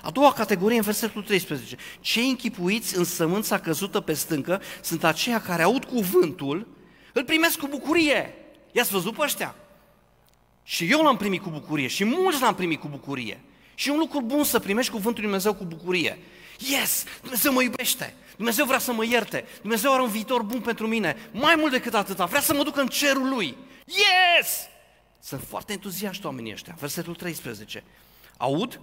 [0.02, 1.76] A doua categorie în versetul 13.
[2.00, 6.66] Cei închipuiți în sămânța căzută pe stâncă sunt aceia care aud cuvântul,
[7.12, 8.34] îl primesc cu bucurie.
[8.72, 9.54] I-ați văzut pe ăștia?
[10.62, 13.40] Și eu l-am primit cu bucurie și mulți l-am primit cu bucurie.
[13.74, 16.18] Și e un lucru bun să primești cuvântul lui Dumnezeu cu bucurie.
[16.58, 17.04] Yes!
[17.20, 18.14] Dumnezeu mă iubește!
[18.36, 19.44] Dumnezeu vrea să mă ierte!
[19.60, 21.16] Dumnezeu are un viitor bun pentru mine!
[21.32, 23.56] Mai mult decât atâta, vrea să mă duc în cerul Lui!
[23.84, 24.68] Yes!
[25.22, 26.76] Sunt foarte entuziaști oamenii ăștia.
[26.78, 27.84] Versetul 13.
[28.36, 28.80] Aud?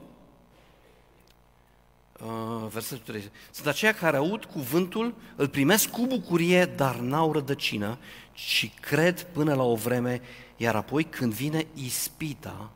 [2.25, 3.31] Uh, versetul 13.
[3.51, 7.97] Sunt aceia care aud cuvântul, îl primesc cu bucurie, dar n-au rădăcină,
[8.33, 10.21] și cred până la o vreme,
[10.57, 12.71] iar apoi când vine ispita,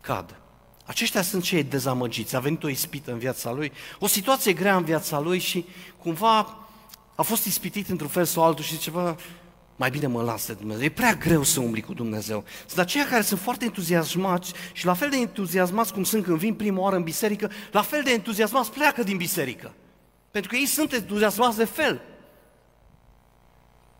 [0.00, 0.36] cad.
[0.84, 2.36] Aceștia sunt cei dezamăgiți.
[2.36, 5.64] A venit o ispită în viața lui, o situație grea în viața lui și
[5.98, 6.56] cumva
[7.14, 9.16] a fost ispitit într-un fel sau altul și zice, bă,
[9.76, 10.84] mai bine mă las de Dumnezeu.
[10.84, 12.44] E prea greu să umbli cu Dumnezeu.
[12.66, 16.54] Sunt aceia care sunt foarte entuziasmați și la fel de entuziasmați cum sunt când vin
[16.54, 19.74] prima oară în biserică, la fel de entuziasmați pleacă din biserică.
[20.30, 22.02] Pentru că ei sunt entuziasmați de fel.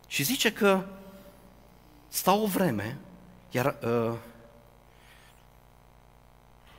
[0.06, 0.84] Și zice că
[2.08, 2.98] stau o vreme,
[3.50, 4.14] iar uh,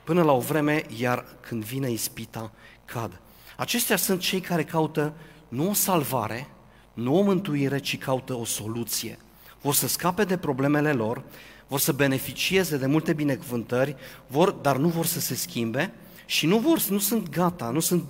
[0.04, 2.52] până la o vreme, iar când vine ispita,
[2.84, 3.20] cad.
[3.56, 5.14] Aceștia sunt cei care caută
[5.48, 6.48] nu o salvare,
[6.96, 9.18] nu o mântuire, ci caută o soluție.
[9.60, 11.22] Vor să scape de problemele lor,
[11.66, 15.92] vor să beneficieze de multe binecuvântări, vor, dar nu vor să se schimbe
[16.26, 18.04] și nu vor, nu sunt gata, nu sunt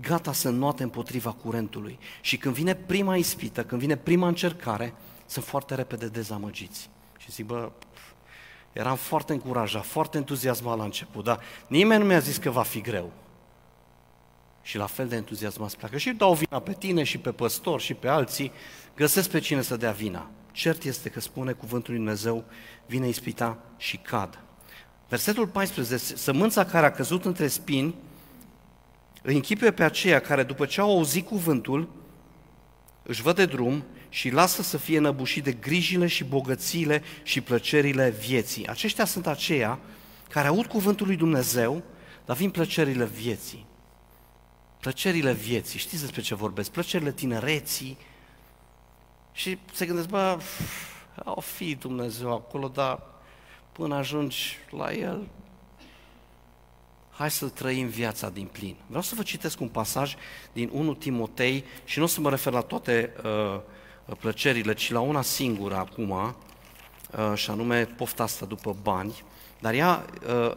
[0.00, 1.98] gata să înnoate împotriva curentului.
[2.20, 4.94] Și când vine prima ispită, când vine prima încercare,
[5.26, 6.90] sunt foarte repede dezamăgiți.
[7.18, 7.70] Și zic, bă,
[8.72, 12.80] Eram foarte încurajat, foarte entuziasmat la început, dar nimeni nu mi-a zis că va fi
[12.80, 13.12] greu.
[14.62, 15.98] Și la fel de entuziasmat pleacă.
[15.98, 18.52] Și dau vina pe tine și pe păstor și pe alții,
[18.96, 20.30] găsesc pe cine să dea vina.
[20.52, 22.44] Cert este că spune cuvântul lui Dumnezeu,
[22.86, 24.38] vine ispita și cad.
[25.08, 27.94] Versetul 14, sămânța care a căzut între spini,
[29.22, 31.88] îi închipuie pe aceia care după ce au auzit cuvântul,
[33.02, 38.10] își văd de drum și lasă să fie năbușit de grijile și bogățiile și plăcerile
[38.10, 38.66] vieții.
[38.66, 39.78] Aceștia sunt aceia
[40.28, 41.82] care aud cuvântul lui Dumnezeu,
[42.24, 43.66] dar vin plăcerile vieții.
[44.82, 46.70] Plăcerile vieții, știți despre ce vorbesc?
[46.70, 47.98] Plăcerile tinereții.
[49.32, 50.38] Și se gândesc, bă,
[51.24, 53.02] o fi Dumnezeu acolo, dar
[53.72, 55.28] până ajungi la El,
[57.10, 58.76] hai să trăim viața din plin.
[58.86, 60.14] Vreau să vă citesc un pasaj
[60.52, 63.60] din 1 Timotei și nu o să mă refer la toate uh,
[64.18, 66.34] plăcerile, ci la una singură acum, uh,
[67.34, 69.22] și anume pofta asta după bani,
[69.62, 70.52] dar ea, uh,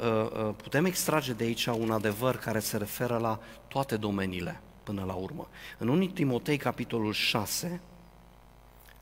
[0.47, 3.39] uh, putem extrage de aici un adevăr care se referă la
[3.75, 4.61] toate domeniile.
[4.83, 5.47] până la urmă.
[5.77, 7.81] În 1 Timotei, capitolul 6,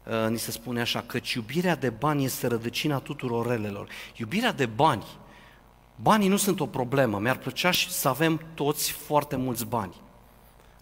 [0.06, 3.90] uh, ni se spune așa, că iubirea de bani este rădăcina tuturor relelor.
[4.16, 5.06] Iubirea de bani,
[5.96, 9.96] banii nu sunt o problemă, mi-ar plăcea și să avem toți foarte mulți bani.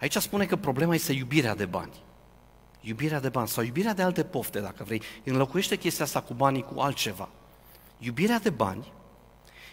[0.00, 1.92] Aici spune că problema este iubirea de bani.
[2.80, 5.02] Iubirea de bani sau iubirea de alte pofte, dacă vrei.
[5.24, 7.28] Înlocuiește chestia asta cu banii cu altceva.
[7.98, 8.92] Iubirea de bani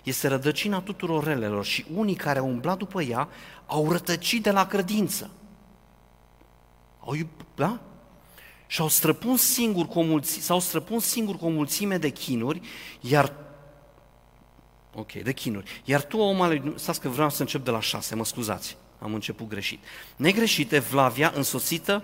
[0.04, 3.30] este rădăcina tuturor relelor și unii care au umblat după ea
[3.66, 5.30] au rătăcit de la credință.
[7.00, 7.30] Au iub...
[7.56, 7.80] da?
[8.68, 12.62] Și au străpuns singur cu o mulțime, s-au străpuns singur cu o mulțime de chinuri,
[13.00, 13.34] iar
[14.94, 15.82] Ok, de chinuri.
[15.86, 19.14] Iar tu, om al stați că vreau să încep de la șase, mă scuzați, am
[19.14, 19.84] început greșit.
[20.16, 22.04] Negreșite, Vlavia, însoțită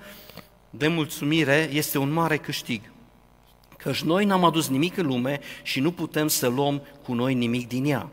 [0.69, 2.81] de mulțumire, este un mare câștig.
[3.86, 7.67] Căci noi n-am adus nimic în lume și nu putem să luăm cu noi nimic
[7.67, 8.10] din ea.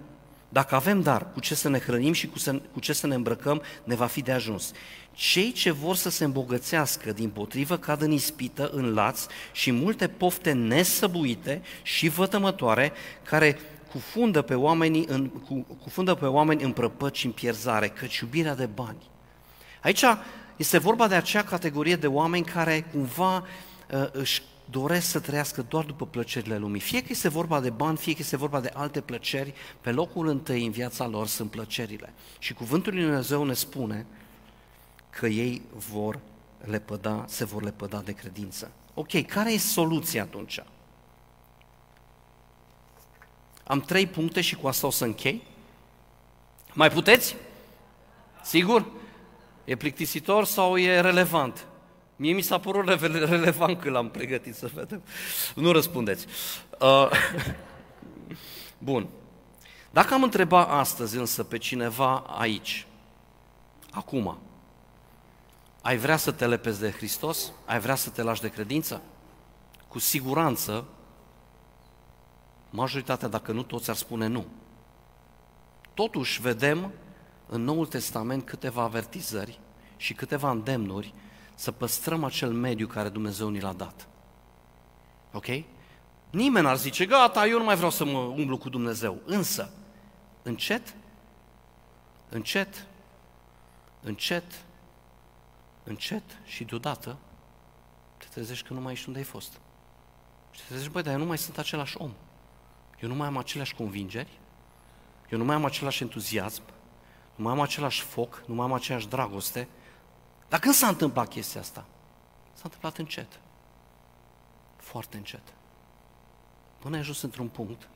[0.49, 3.15] Dacă avem dar cu ce să ne hrănim și cu, să, cu ce să ne
[3.15, 4.73] îmbrăcăm, ne va fi de ajuns.
[5.13, 10.09] Cei ce vor să se îmbogățească, din potrivă, cad în ispită, în laț și multe
[10.09, 13.59] pofte nesăbuite și vătămătoare, care
[13.93, 18.55] cufundă pe, oamenii în, cu, cufundă pe oameni în prăpăci și în pierzare, căci iubirea
[18.55, 19.11] de bani.
[19.83, 20.05] Aici
[20.57, 23.37] este vorba de acea categorie de oameni care cumva
[23.91, 26.81] uh, își doresc să trăiască doar după plăcerile lumii.
[26.81, 30.27] Fie că este vorba de bani, fie că este vorba de alte plăceri, pe locul
[30.27, 32.13] întâi în viața lor sunt plăcerile.
[32.39, 34.07] Și cuvântul lui Dumnezeu ne spune
[35.11, 36.19] că ei vor
[36.65, 38.71] lepăda, se vor lepăda de credință.
[38.95, 40.63] Ok, care e soluția atunci?
[43.65, 45.43] Am trei puncte și cu asta o să închei.
[46.73, 47.37] Mai puteți?
[48.43, 48.87] Sigur?
[49.65, 51.67] E plictisitor sau e relevant?
[52.23, 55.03] Mie mi s-a părut relevant când l-am pregătit să vedem.
[55.55, 56.27] Nu răspundeți.
[56.81, 57.11] Uh,
[58.89, 59.09] bun.
[59.91, 62.87] Dacă am întrebat astăzi însă pe cineva aici,
[63.91, 64.39] acum,
[65.81, 67.53] ai vrea să te lepezi de Hristos?
[67.65, 69.03] Ai vrea să te lași de credință?
[69.89, 70.85] Cu siguranță,
[72.71, 74.47] majoritatea, dacă nu toți, ar spune nu.
[75.95, 76.93] Totuși, vedem
[77.47, 79.61] în Noul Testament câteva avertizări
[79.97, 81.15] și câteva îndemnuri
[81.55, 84.09] să păstrăm acel mediu care Dumnezeu ni l-a dat.
[85.33, 85.47] Ok?
[86.31, 89.21] Nimeni ar zice, gata, eu nu mai vreau să mă umblu cu Dumnezeu.
[89.25, 89.71] Însă,
[90.43, 90.95] încet,
[92.29, 92.87] încet,
[94.01, 94.65] încet,
[95.85, 97.17] încet și deodată
[98.17, 99.61] te trezești că nu mai ești unde ai fost.
[100.51, 102.13] Și te trezești, băi, dar eu nu mai sunt același om.
[103.01, 104.39] Eu nu mai am aceleași convingeri,
[105.31, 106.63] eu nu mai am același entuziasm,
[107.35, 109.69] nu mai am același foc, nu mai am aceeași dragoste,
[110.53, 111.85] dar când s-a întâmplat chestia asta?
[112.53, 113.41] S-a întâmplat încet.
[114.77, 115.55] Foarte încet.
[116.79, 117.89] Până ai ajuns într-un punct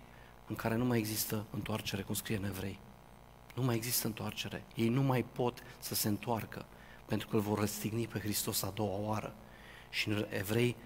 [0.47, 2.79] în care nu mai există întoarcere, cum scrie în evrei.
[3.55, 4.65] Nu mai există întoarcere.
[4.75, 6.67] Ei nu mai pot să se întoarcă,
[7.07, 9.35] pentru că îl vor răstigni pe Hristos a doua oară.
[9.91, 10.77] Și în evrei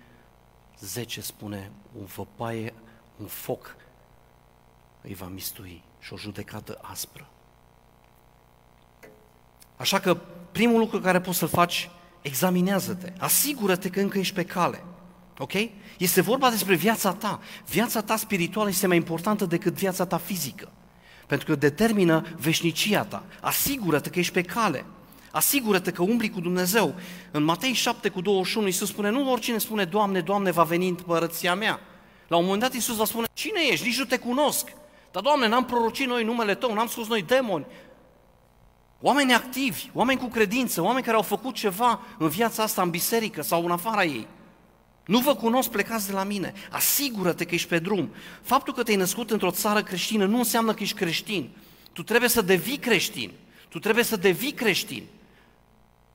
[0.78, 2.74] 10 spune, un văpaie,
[3.16, 3.76] un foc
[5.00, 7.30] îi va mistui și o judecată aspră.
[9.81, 10.16] Așa că
[10.53, 11.90] primul lucru care poți să-l faci,
[12.23, 14.85] examinează-te, asigură-te că încă ești pe cale.
[15.38, 15.53] Ok?
[15.99, 17.40] Este vorba despre viața ta.
[17.69, 20.73] Viața ta spirituală este mai importantă decât viața ta fizică.
[21.27, 23.23] Pentru că determină veșnicia ta.
[23.40, 24.85] Asigură-te că ești pe cale.
[25.31, 26.95] Asigură-te că umbli cu Dumnezeu.
[27.31, 31.55] În Matei 7 cu 21 Iisus spune, nu oricine spune, Doamne, Doamne, va veni împărăția
[31.55, 31.81] mea.
[32.29, 33.87] La un moment dat Iisus va spune, cine ești?
[33.87, 34.73] Nici nu te cunosc.
[35.11, 37.66] Dar, Doamne, n-am prorocit noi numele Tău, n-am spus noi demoni.
[39.00, 43.42] Oameni activi, oameni cu credință, oameni care au făcut ceva în viața asta, în biserică
[43.42, 44.26] sau în afara ei.
[45.06, 46.52] Nu vă cunosc, plecați de la mine.
[46.70, 48.10] Asigură-te că ești pe drum.
[48.42, 51.50] Faptul că te-ai născut într-o țară creștină nu înseamnă că ești creștin.
[51.92, 53.30] Tu trebuie să devii creștin.
[53.68, 55.02] Tu trebuie să devii creștin.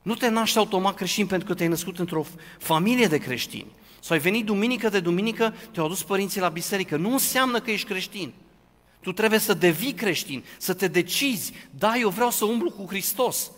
[0.02, 2.26] Nu te naști automat creștin pentru că te-ai născut într-o
[2.58, 3.72] familie de creștini.
[4.00, 6.98] Sau ai venit duminică de duminică, te-au adus părinții la biserică.
[6.98, 8.34] Nu înseamnă că ești creștin.
[9.06, 13.52] Tu trebuie să devii creștin, să te decizi, da, eu vreau să umblu cu Hristos.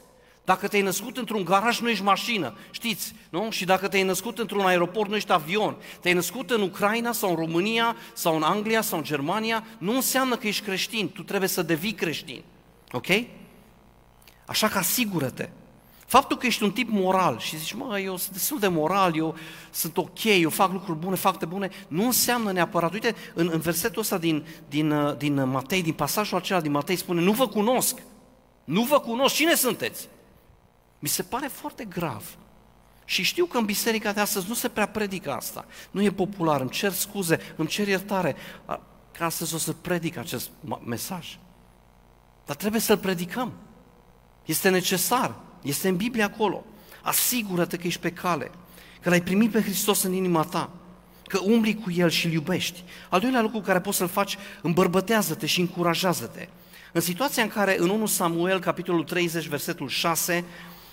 [0.43, 3.49] Dacă te-ai născut într-un garaj, nu ești mașină, știți, nu?
[3.49, 5.77] Și dacă te-ai născut într-un aeroport, nu ești avion.
[6.01, 10.35] Te-ai născut în Ucraina sau în România sau în Anglia sau în Germania, nu înseamnă
[10.35, 12.43] că ești creștin, tu trebuie să devii creștin.
[12.91, 13.07] Ok?
[14.45, 15.49] Așa că asigură-te
[16.07, 19.35] Faptul că ești un tip moral și zici, mă, eu sunt destul de moral, eu
[19.71, 22.93] sunt ok, eu fac lucruri bune, fapte bune, nu înseamnă neapărat.
[22.93, 26.95] Uite, în, în versetul ăsta din, din, uh, din Matei, din pasajul acela din Matei,
[26.95, 28.01] spune, nu vă cunosc,
[28.63, 30.07] nu vă cunosc, cine sunteți?
[30.99, 32.37] Mi se pare foarte grav.
[33.05, 35.65] Și știu că în biserica de astăzi nu se prea predică asta.
[35.91, 38.35] Nu e popular, îmi cer scuze, îmi cer iertare.
[39.11, 40.49] Că astăzi o să predic acest
[40.85, 41.37] mesaj.
[42.45, 43.53] Dar trebuie să-l predicăm.
[44.45, 45.45] Este necesar.
[45.67, 46.65] Este în Biblie acolo.
[47.01, 48.51] Asigură-te că ești pe cale,
[49.01, 50.69] că l-ai primit pe Hristos în inima ta,
[51.25, 52.83] că umbli cu El și îl iubești.
[53.09, 56.47] Al doilea lucru care poți să-l faci, îmbărbătează-te și încurajează-te.
[56.91, 60.43] În situația în care în 1 Samuel, capitolul 30, versetul 6,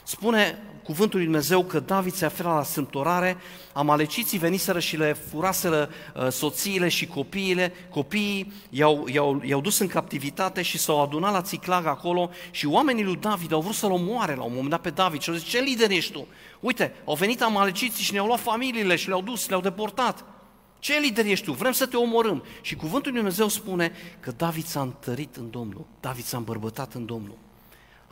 [0.03, 3.37] spune cuvântul lui Dumnezeu că David se afla la sâmptorare,
[3.72, 9.87] amaleciții veniseră și le furaseră uh, soțiile și copiile, copiii i-au, i-au, i-au dus în
[9.87, 14.35] captivitate și s-au adunat la Țiclag acolo și oamenii lui David au vrut să-l omoare
[14.35, 16.26] la un moment dat pe David și au zis, ce lider ești tu?
[16.61, 20.24] Uite, au venit amaleciții și ne-au luat familiile și le-au dus, le-au deportat.
[20.78, 21.53] Ce lider ești tu?
[21.53, 22.43] Vrem să te omorâm.
[22.61, 27.07] Și cuvântul lui Dumnezeu spune că David s-a întărit în Domnul, David s-a îmbărbătat în
[27.07, 27.43] Domnul.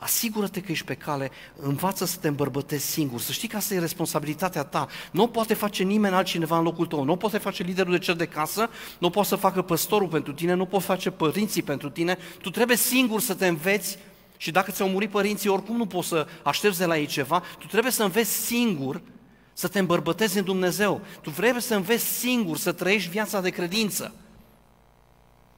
[0.03, 3.79] Asigură-te că ești pe cale, învață să te îmbărbătezi singur, să știi că asta e
[3.79, 4.87] responsabilitatea ta.
[5.11, 7.99] Nu o poate face nimeni altcineva în locul tău, nu o poate face liderul de
[7.99, 11.61] cer de casă, nu o poate să facă păstorul pentru tine, nu poate face părinții
[11.61, 13.97] pentru tine, tu trebuie singur să te înveți
[14.37, 17.67] și dacă ți-au murit părinții, oricum nu poți să aștepți de la ei ceva, tu
[17.67, 19.01] trebuie să înveți singur
[19.53, 21.01] să te îmbărbătezi în Dumnezeu.
[21.21, 24.13] Tu trebuie să înveți singur să trăiești viața de credință.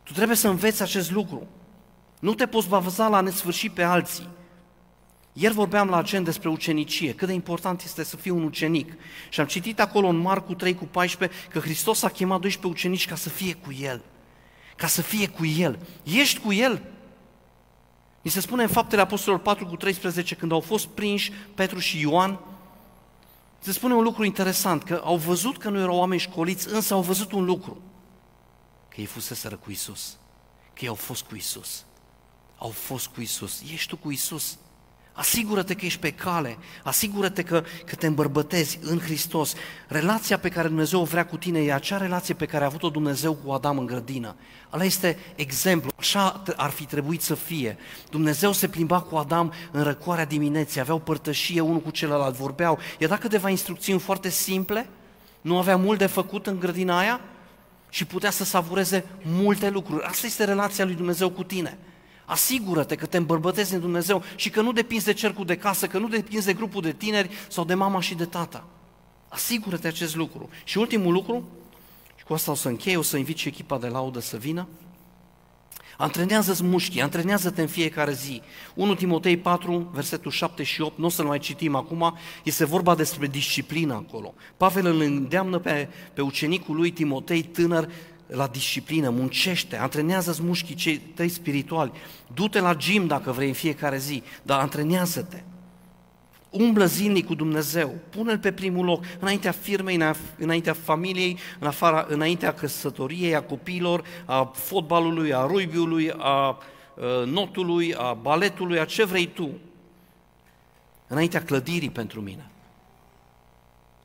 [0.04, 1.48] Tu trebuie să înveți acest lucru.
[2.26, 4.28] Nu te poți baza la nesfârșit pe alții.
[5.34, 8.94] Ieri vorbeam la agent despre ucenicie, cât de important este să fii un ucenic.
[9.30, 13.08] Și am citit acolo în Marcu 3 cu 14 că Hristos a chemat 12 ucenici
[13.08, 14.02] ca să fie cu El.
[14.76, 15.80] Ca să fie cu El.
[16.04, 16.82] Ești cu El?
[18.22, 22.00] Mi se spune în Faptele Apostolilor 4 cu 13, când au fost prinși Petru și
[22.00, 22.40] Ioan,
[23.60, 27.02] se spune un lucru interesant, că au văzut că nu erau oameni școliți, însă au
[27.02, 27.82] văzut un lucru,
[28.90, 30.18] că ei fuseseră cu Isus,
[30.74, 31.86] că ei au fost cu Isus.
[32.58, 33.62] Au fost cu Isus.
[33.74, 34.58] Ești tu cu Isus.
[35.18, 39.54] Asigură-te că ești pe cale, asigură-te că, că te îmbărbătezi în Hristos.
[39.88, 42.90] Relația pe care Dumnezeu o vrea cu tine e acea relație pe care a avut-o
[42.90, 44.36] Dumnezeu cu Adam în grădină.
[44.74, 47.78] Ăla este exemplu, așa ar fi trebuit să fie.
[48.10, 52.80] Dumnezeu se plimba cu Adam în răcoarea dimineții, aveau părtășie unul cu celălalt, vorbeau.
[53.00, 54.90] I-a dat câteva instrucțiuni foarte simple,
[55.42, 57.22] nu avea mult de făcut în grădina aia
[57.90, 60.04] și putea să savureze multe lucruri.
[60.04, 61.78] Asta este relația lui Dumnezeu cu tine.
[62.26, 65.98] Asigură-te că te îmbărbătezi în Dumnezeu și că nu depinzi de cercul de casă, că
[65.98, 68.68] nu depinzi de grupul de tineri sau de mama și de tata.
[69.28, 70.50] Asigură-te acest lucru.
[70.64, 71.48] Și ultimul lucru,
[72.16, 74.68] și cu asta o să închei, o să invit și echipa de laudă să vină,
[75.98, 78.42] Antrenează-ți mușchii, antrenează-te în fiecare zi.
[78.74, 82.96] 1 Timotei 4, versetul 7 și 8, nu o să-l mai citim acum, este vorba
[82.96, 84.34] despre disciplină acolo.
[84.58, 87.90] Pavel îl îndeamnă pe, pe ucenicul lui Timotei tânăr
[88.28, 91.92] la disciplină, muncește, antrenează-ți mușchii cei tăi spirituali,
[92.34, 95.44] du-te la gym dacă vrei în fiecare zi, dar antrenează-te.
[96.50, 100.00] Umblă zilnic cu Dumnezeu, pune-L pe primul loc, înaintea firmei,
[100.38, 106.58] înaintea familiei, în afara, înaintea căsătoriei, a copiilor, a fotbalului, a rugbyului, a
[107.26, 109.50] notului, a baletului, a ce vrei tu.
[111.08, 112.50] Înaintea clădirii pentru mine.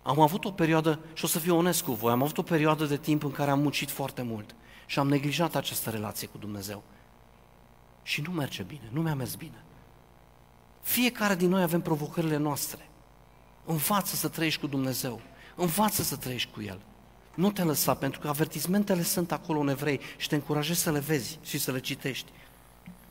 [0.03, 2.85] Am avut o perioadă, și o să fiu onest cu voi, am avut o perioadă
[2.85, 4.55] de timp în care am muncit foarte mult
[4.87, 6.83] și am neglijat această relație cu Dumnezeu.
[8.03, 9.63] Și nu merge bine, nu mi-a mers bine.
[10.83, 12.89] Fiecare din noi avem provocările noastre.
[13.65, 15.21] Învață să trăiești cu Dumnezeu.
[15.57, 16.81] Învață să trăiești cu El.
[17.35, 20.99] Nu te lăsa, pentru că avertizmentele sunt acolo în evrei și te încurajez să le
[20.99, 22.31] vezi și să le citești.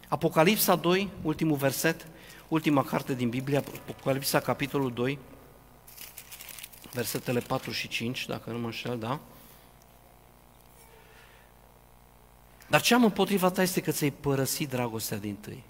[0.07, 2.07] Apocalipsa 2, ultimul verset,
[2.47, 5.19] ultima carte din Biblie, Apocalipsa capitolul 2,
[6.99, 9.19] versetele 4 și 5, dacă nu mă înșel, da?
[12.69, 15.63] Dar ce am împotriva ta este că ți-ai părăsit dragostea din tâi.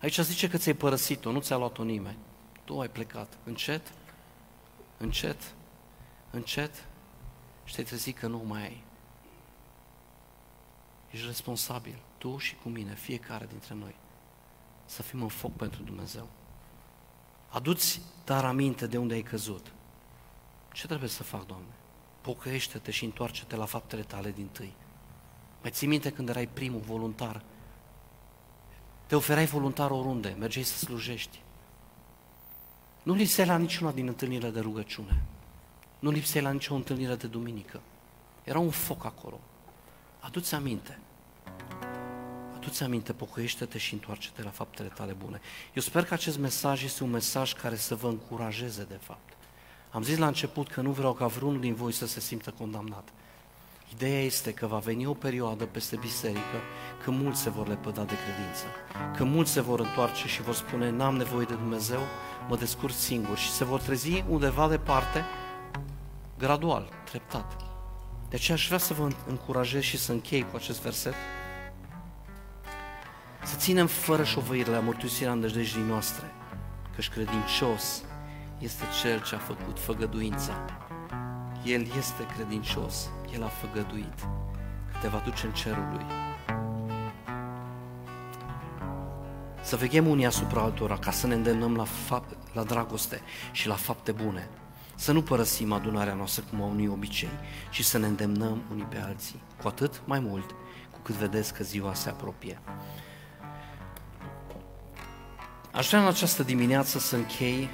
[0.00, 2.18] Aici zice că ți-ai părăsit-o, nu ți-a luat-o nimeni.
[2.64, 3.38] Tu ai plecat.
[3.44, 3.92] Încet,
[4.96, 5.54] încet,
[6.30, 6.84] încet
[7.64, 8.84] și te-ai trezit că nu mai ai.
[11.10, 13.94] Ești responsabil, tu și cu mine, fiecare dintre noi,
[14.84, 16.28] să fim în foc pentru Dumnezeu.
[17.48, 19.72] Aduți dar aminte de unde ai căzut.
[20.76, 21.72] Ce trebuie să fac, Doamne?
[22.20, 24.72] Pocăiește-te și întoarce-te la faptele tale din tâi.
[25.62, 27.42] Mai ții minte când erai primul voluntar?
[29.06, 31.40] Te oferai voluntar oriunde, mergeai să slujești.
[33.02, 35.22] Nu lipseai la niciuna din întâlnirile de rugăciune.
[35.98, 37.80] Nu lipseai la nicio întâlnire de duminică.
[38.44, 39.40] Era un foc acolo.
[40.20, 40.98] Adu-ți aminte.
[42.54, 45.40] Adu-ți aminte, pocăiește-te și întoarce-te la faptele tale bune.
[45.74, 49.36] Eu sper că acest mesaj este un mesaj care să vă încurajeze, de fapt.
[49.96, 53.08] Am zis la început că nu vreau ca vreunul din voi să se simtă condamnat.
[53.94, 56.60] Ideea este că va veni o perioadă peste biserică
[57.02, 58.64] când mulți se vor lepăda de credință,
[59.16, 62.00] că mulți se vor întoarce și vor spune n-am nevoie de Dumnezeu,
[62.48, 65.24] mă descurc singur și se vor trezi undeva departe,
[66.38, 67.56] gradual, treptat.
[68.28, 71.14] De aceea aș vrea să vă încurajez și să închei cu acest verset,
[73.44, 76.24] să ținem fără șovăire la mărturisirea îndrăjdejdii noastre,
[76.94, 78.02] Căci credincios
[78.58, 80.64] este Cel ce a făcut făgăduința.
[81.64, 84.18] El este credincios, El a făgăduit
[84.92, 86.04] că te va duce în cerul Lui.
[89.62, 93.20] Să veghem unii asupra altora ca să ne îndemnăm la, fapt, la dragoste
[93.52, 94.48] și la fapte bune.
[94.94, 97.38] Să nu părăsim adunarea noastră cum au unii obicei,
[97.70, 99.42] ci să ne îndemnăm unii pe alții.
[99.62, 100.50] Cu atât mai mult
[100.90, 102.60] cu cât vedeți că ziua se apropie.
[105.72, 107.68] Aș vrea în această dimineață să închei.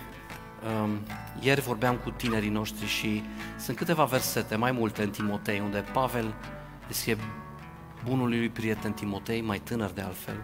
[0.63, 0.99] Um,
[1.41, 3.23] ieri vorbeam cu tinerii noștri și
[3.59, 6.35] sunt câteva versete, mai multe în Timotei, unde Pavel
[6.89, 7.17] scrie
[8.05, 10.37] bunului lui prieten Timotei, mai tânăr de altfel,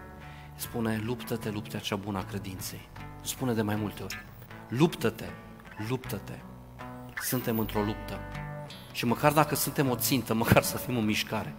[0.56, 2.88] spune, luptă-te, luptea cea bună a credinței.
[3.22, 4.24] Spune de mai multe ori,
[4.68, 5.28] luptă-te,
[5.88, 6.38] luptă-te.
[7.20, 8.20] Suntem într-o luptă.
[8.92, 11.54] Și măcar dacă suntem o țintă, măcar să fim în mișcare.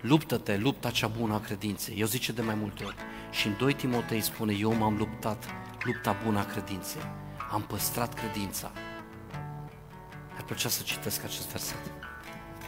[0.00, 1.96] Luptă-te, lupta cea bună a credinței.
[1.98, 2.96] Eu zice de mai multe ori.
[3.30, 5.44] Și în 2 Timotei spune, eu m-am luptat
[5.82, 7.02] lupta bună a credinței.
[7.52, 8.70] Am păstrat credința.
[10.30, 11.92] Mi-ar plăcea să citesc acest verset.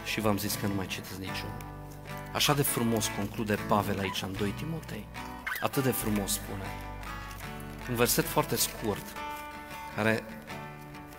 [0.05, 1.57] Și v-am zis că nu mai citesc niciunul.
[2.33, 5.07] Așa de frumos conclude Pavel aici în 2 Timotei.
[5.61, 6.65] Atât de frumos spune.
[7.89, 9.05] Un verset foarte scurt,
[9.95, 10.23] care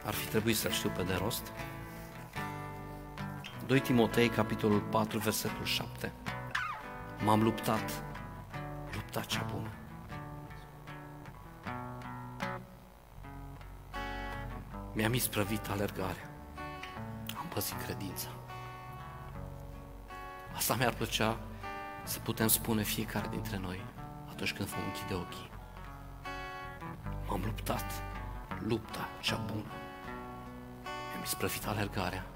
[0.04, 1.52] ar fi trebuit să-l știu pe de rost.
[3.66, 6.12] 2 Timotei, capitolul 4, versetul 7.
[7.24, 8.02] M-am luptat,
[8.92, 9.68] lupta cea bună.
[14.92, 16.30] Mi-am isprăvit alergarea.
[17.38, 18.28] Am păzit credința.
[20.54, 21.38] Asta mi-ar plăcea
[22.04, 23.84] să putem spune fiecare dintre noi
[24.30, 25.50] atunci când vom închide ochii.
[27.28, 28.02] M-am luptat
[28.58, 29.72] lupta cea bună.
[30.82, 32.26] Mi-am isprăvit alergarea.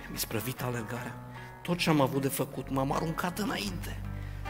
[0.00, 1.14] Mi-am isprăvit alergarea.
[1.62, 4.00] Tot ce am avut de făcut, m-am aruncat înainte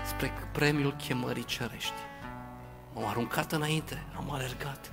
[0.06, 2.00] spre premiul chemării cerești.
[2.96, 4.92] M-am aruncat înainte, am alergat.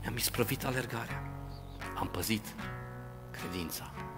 [0.00, 1.22] Mi-am isprăvit alergarea.
[1.98, 2.54] Am păzit
[3.30, 3.90] credința.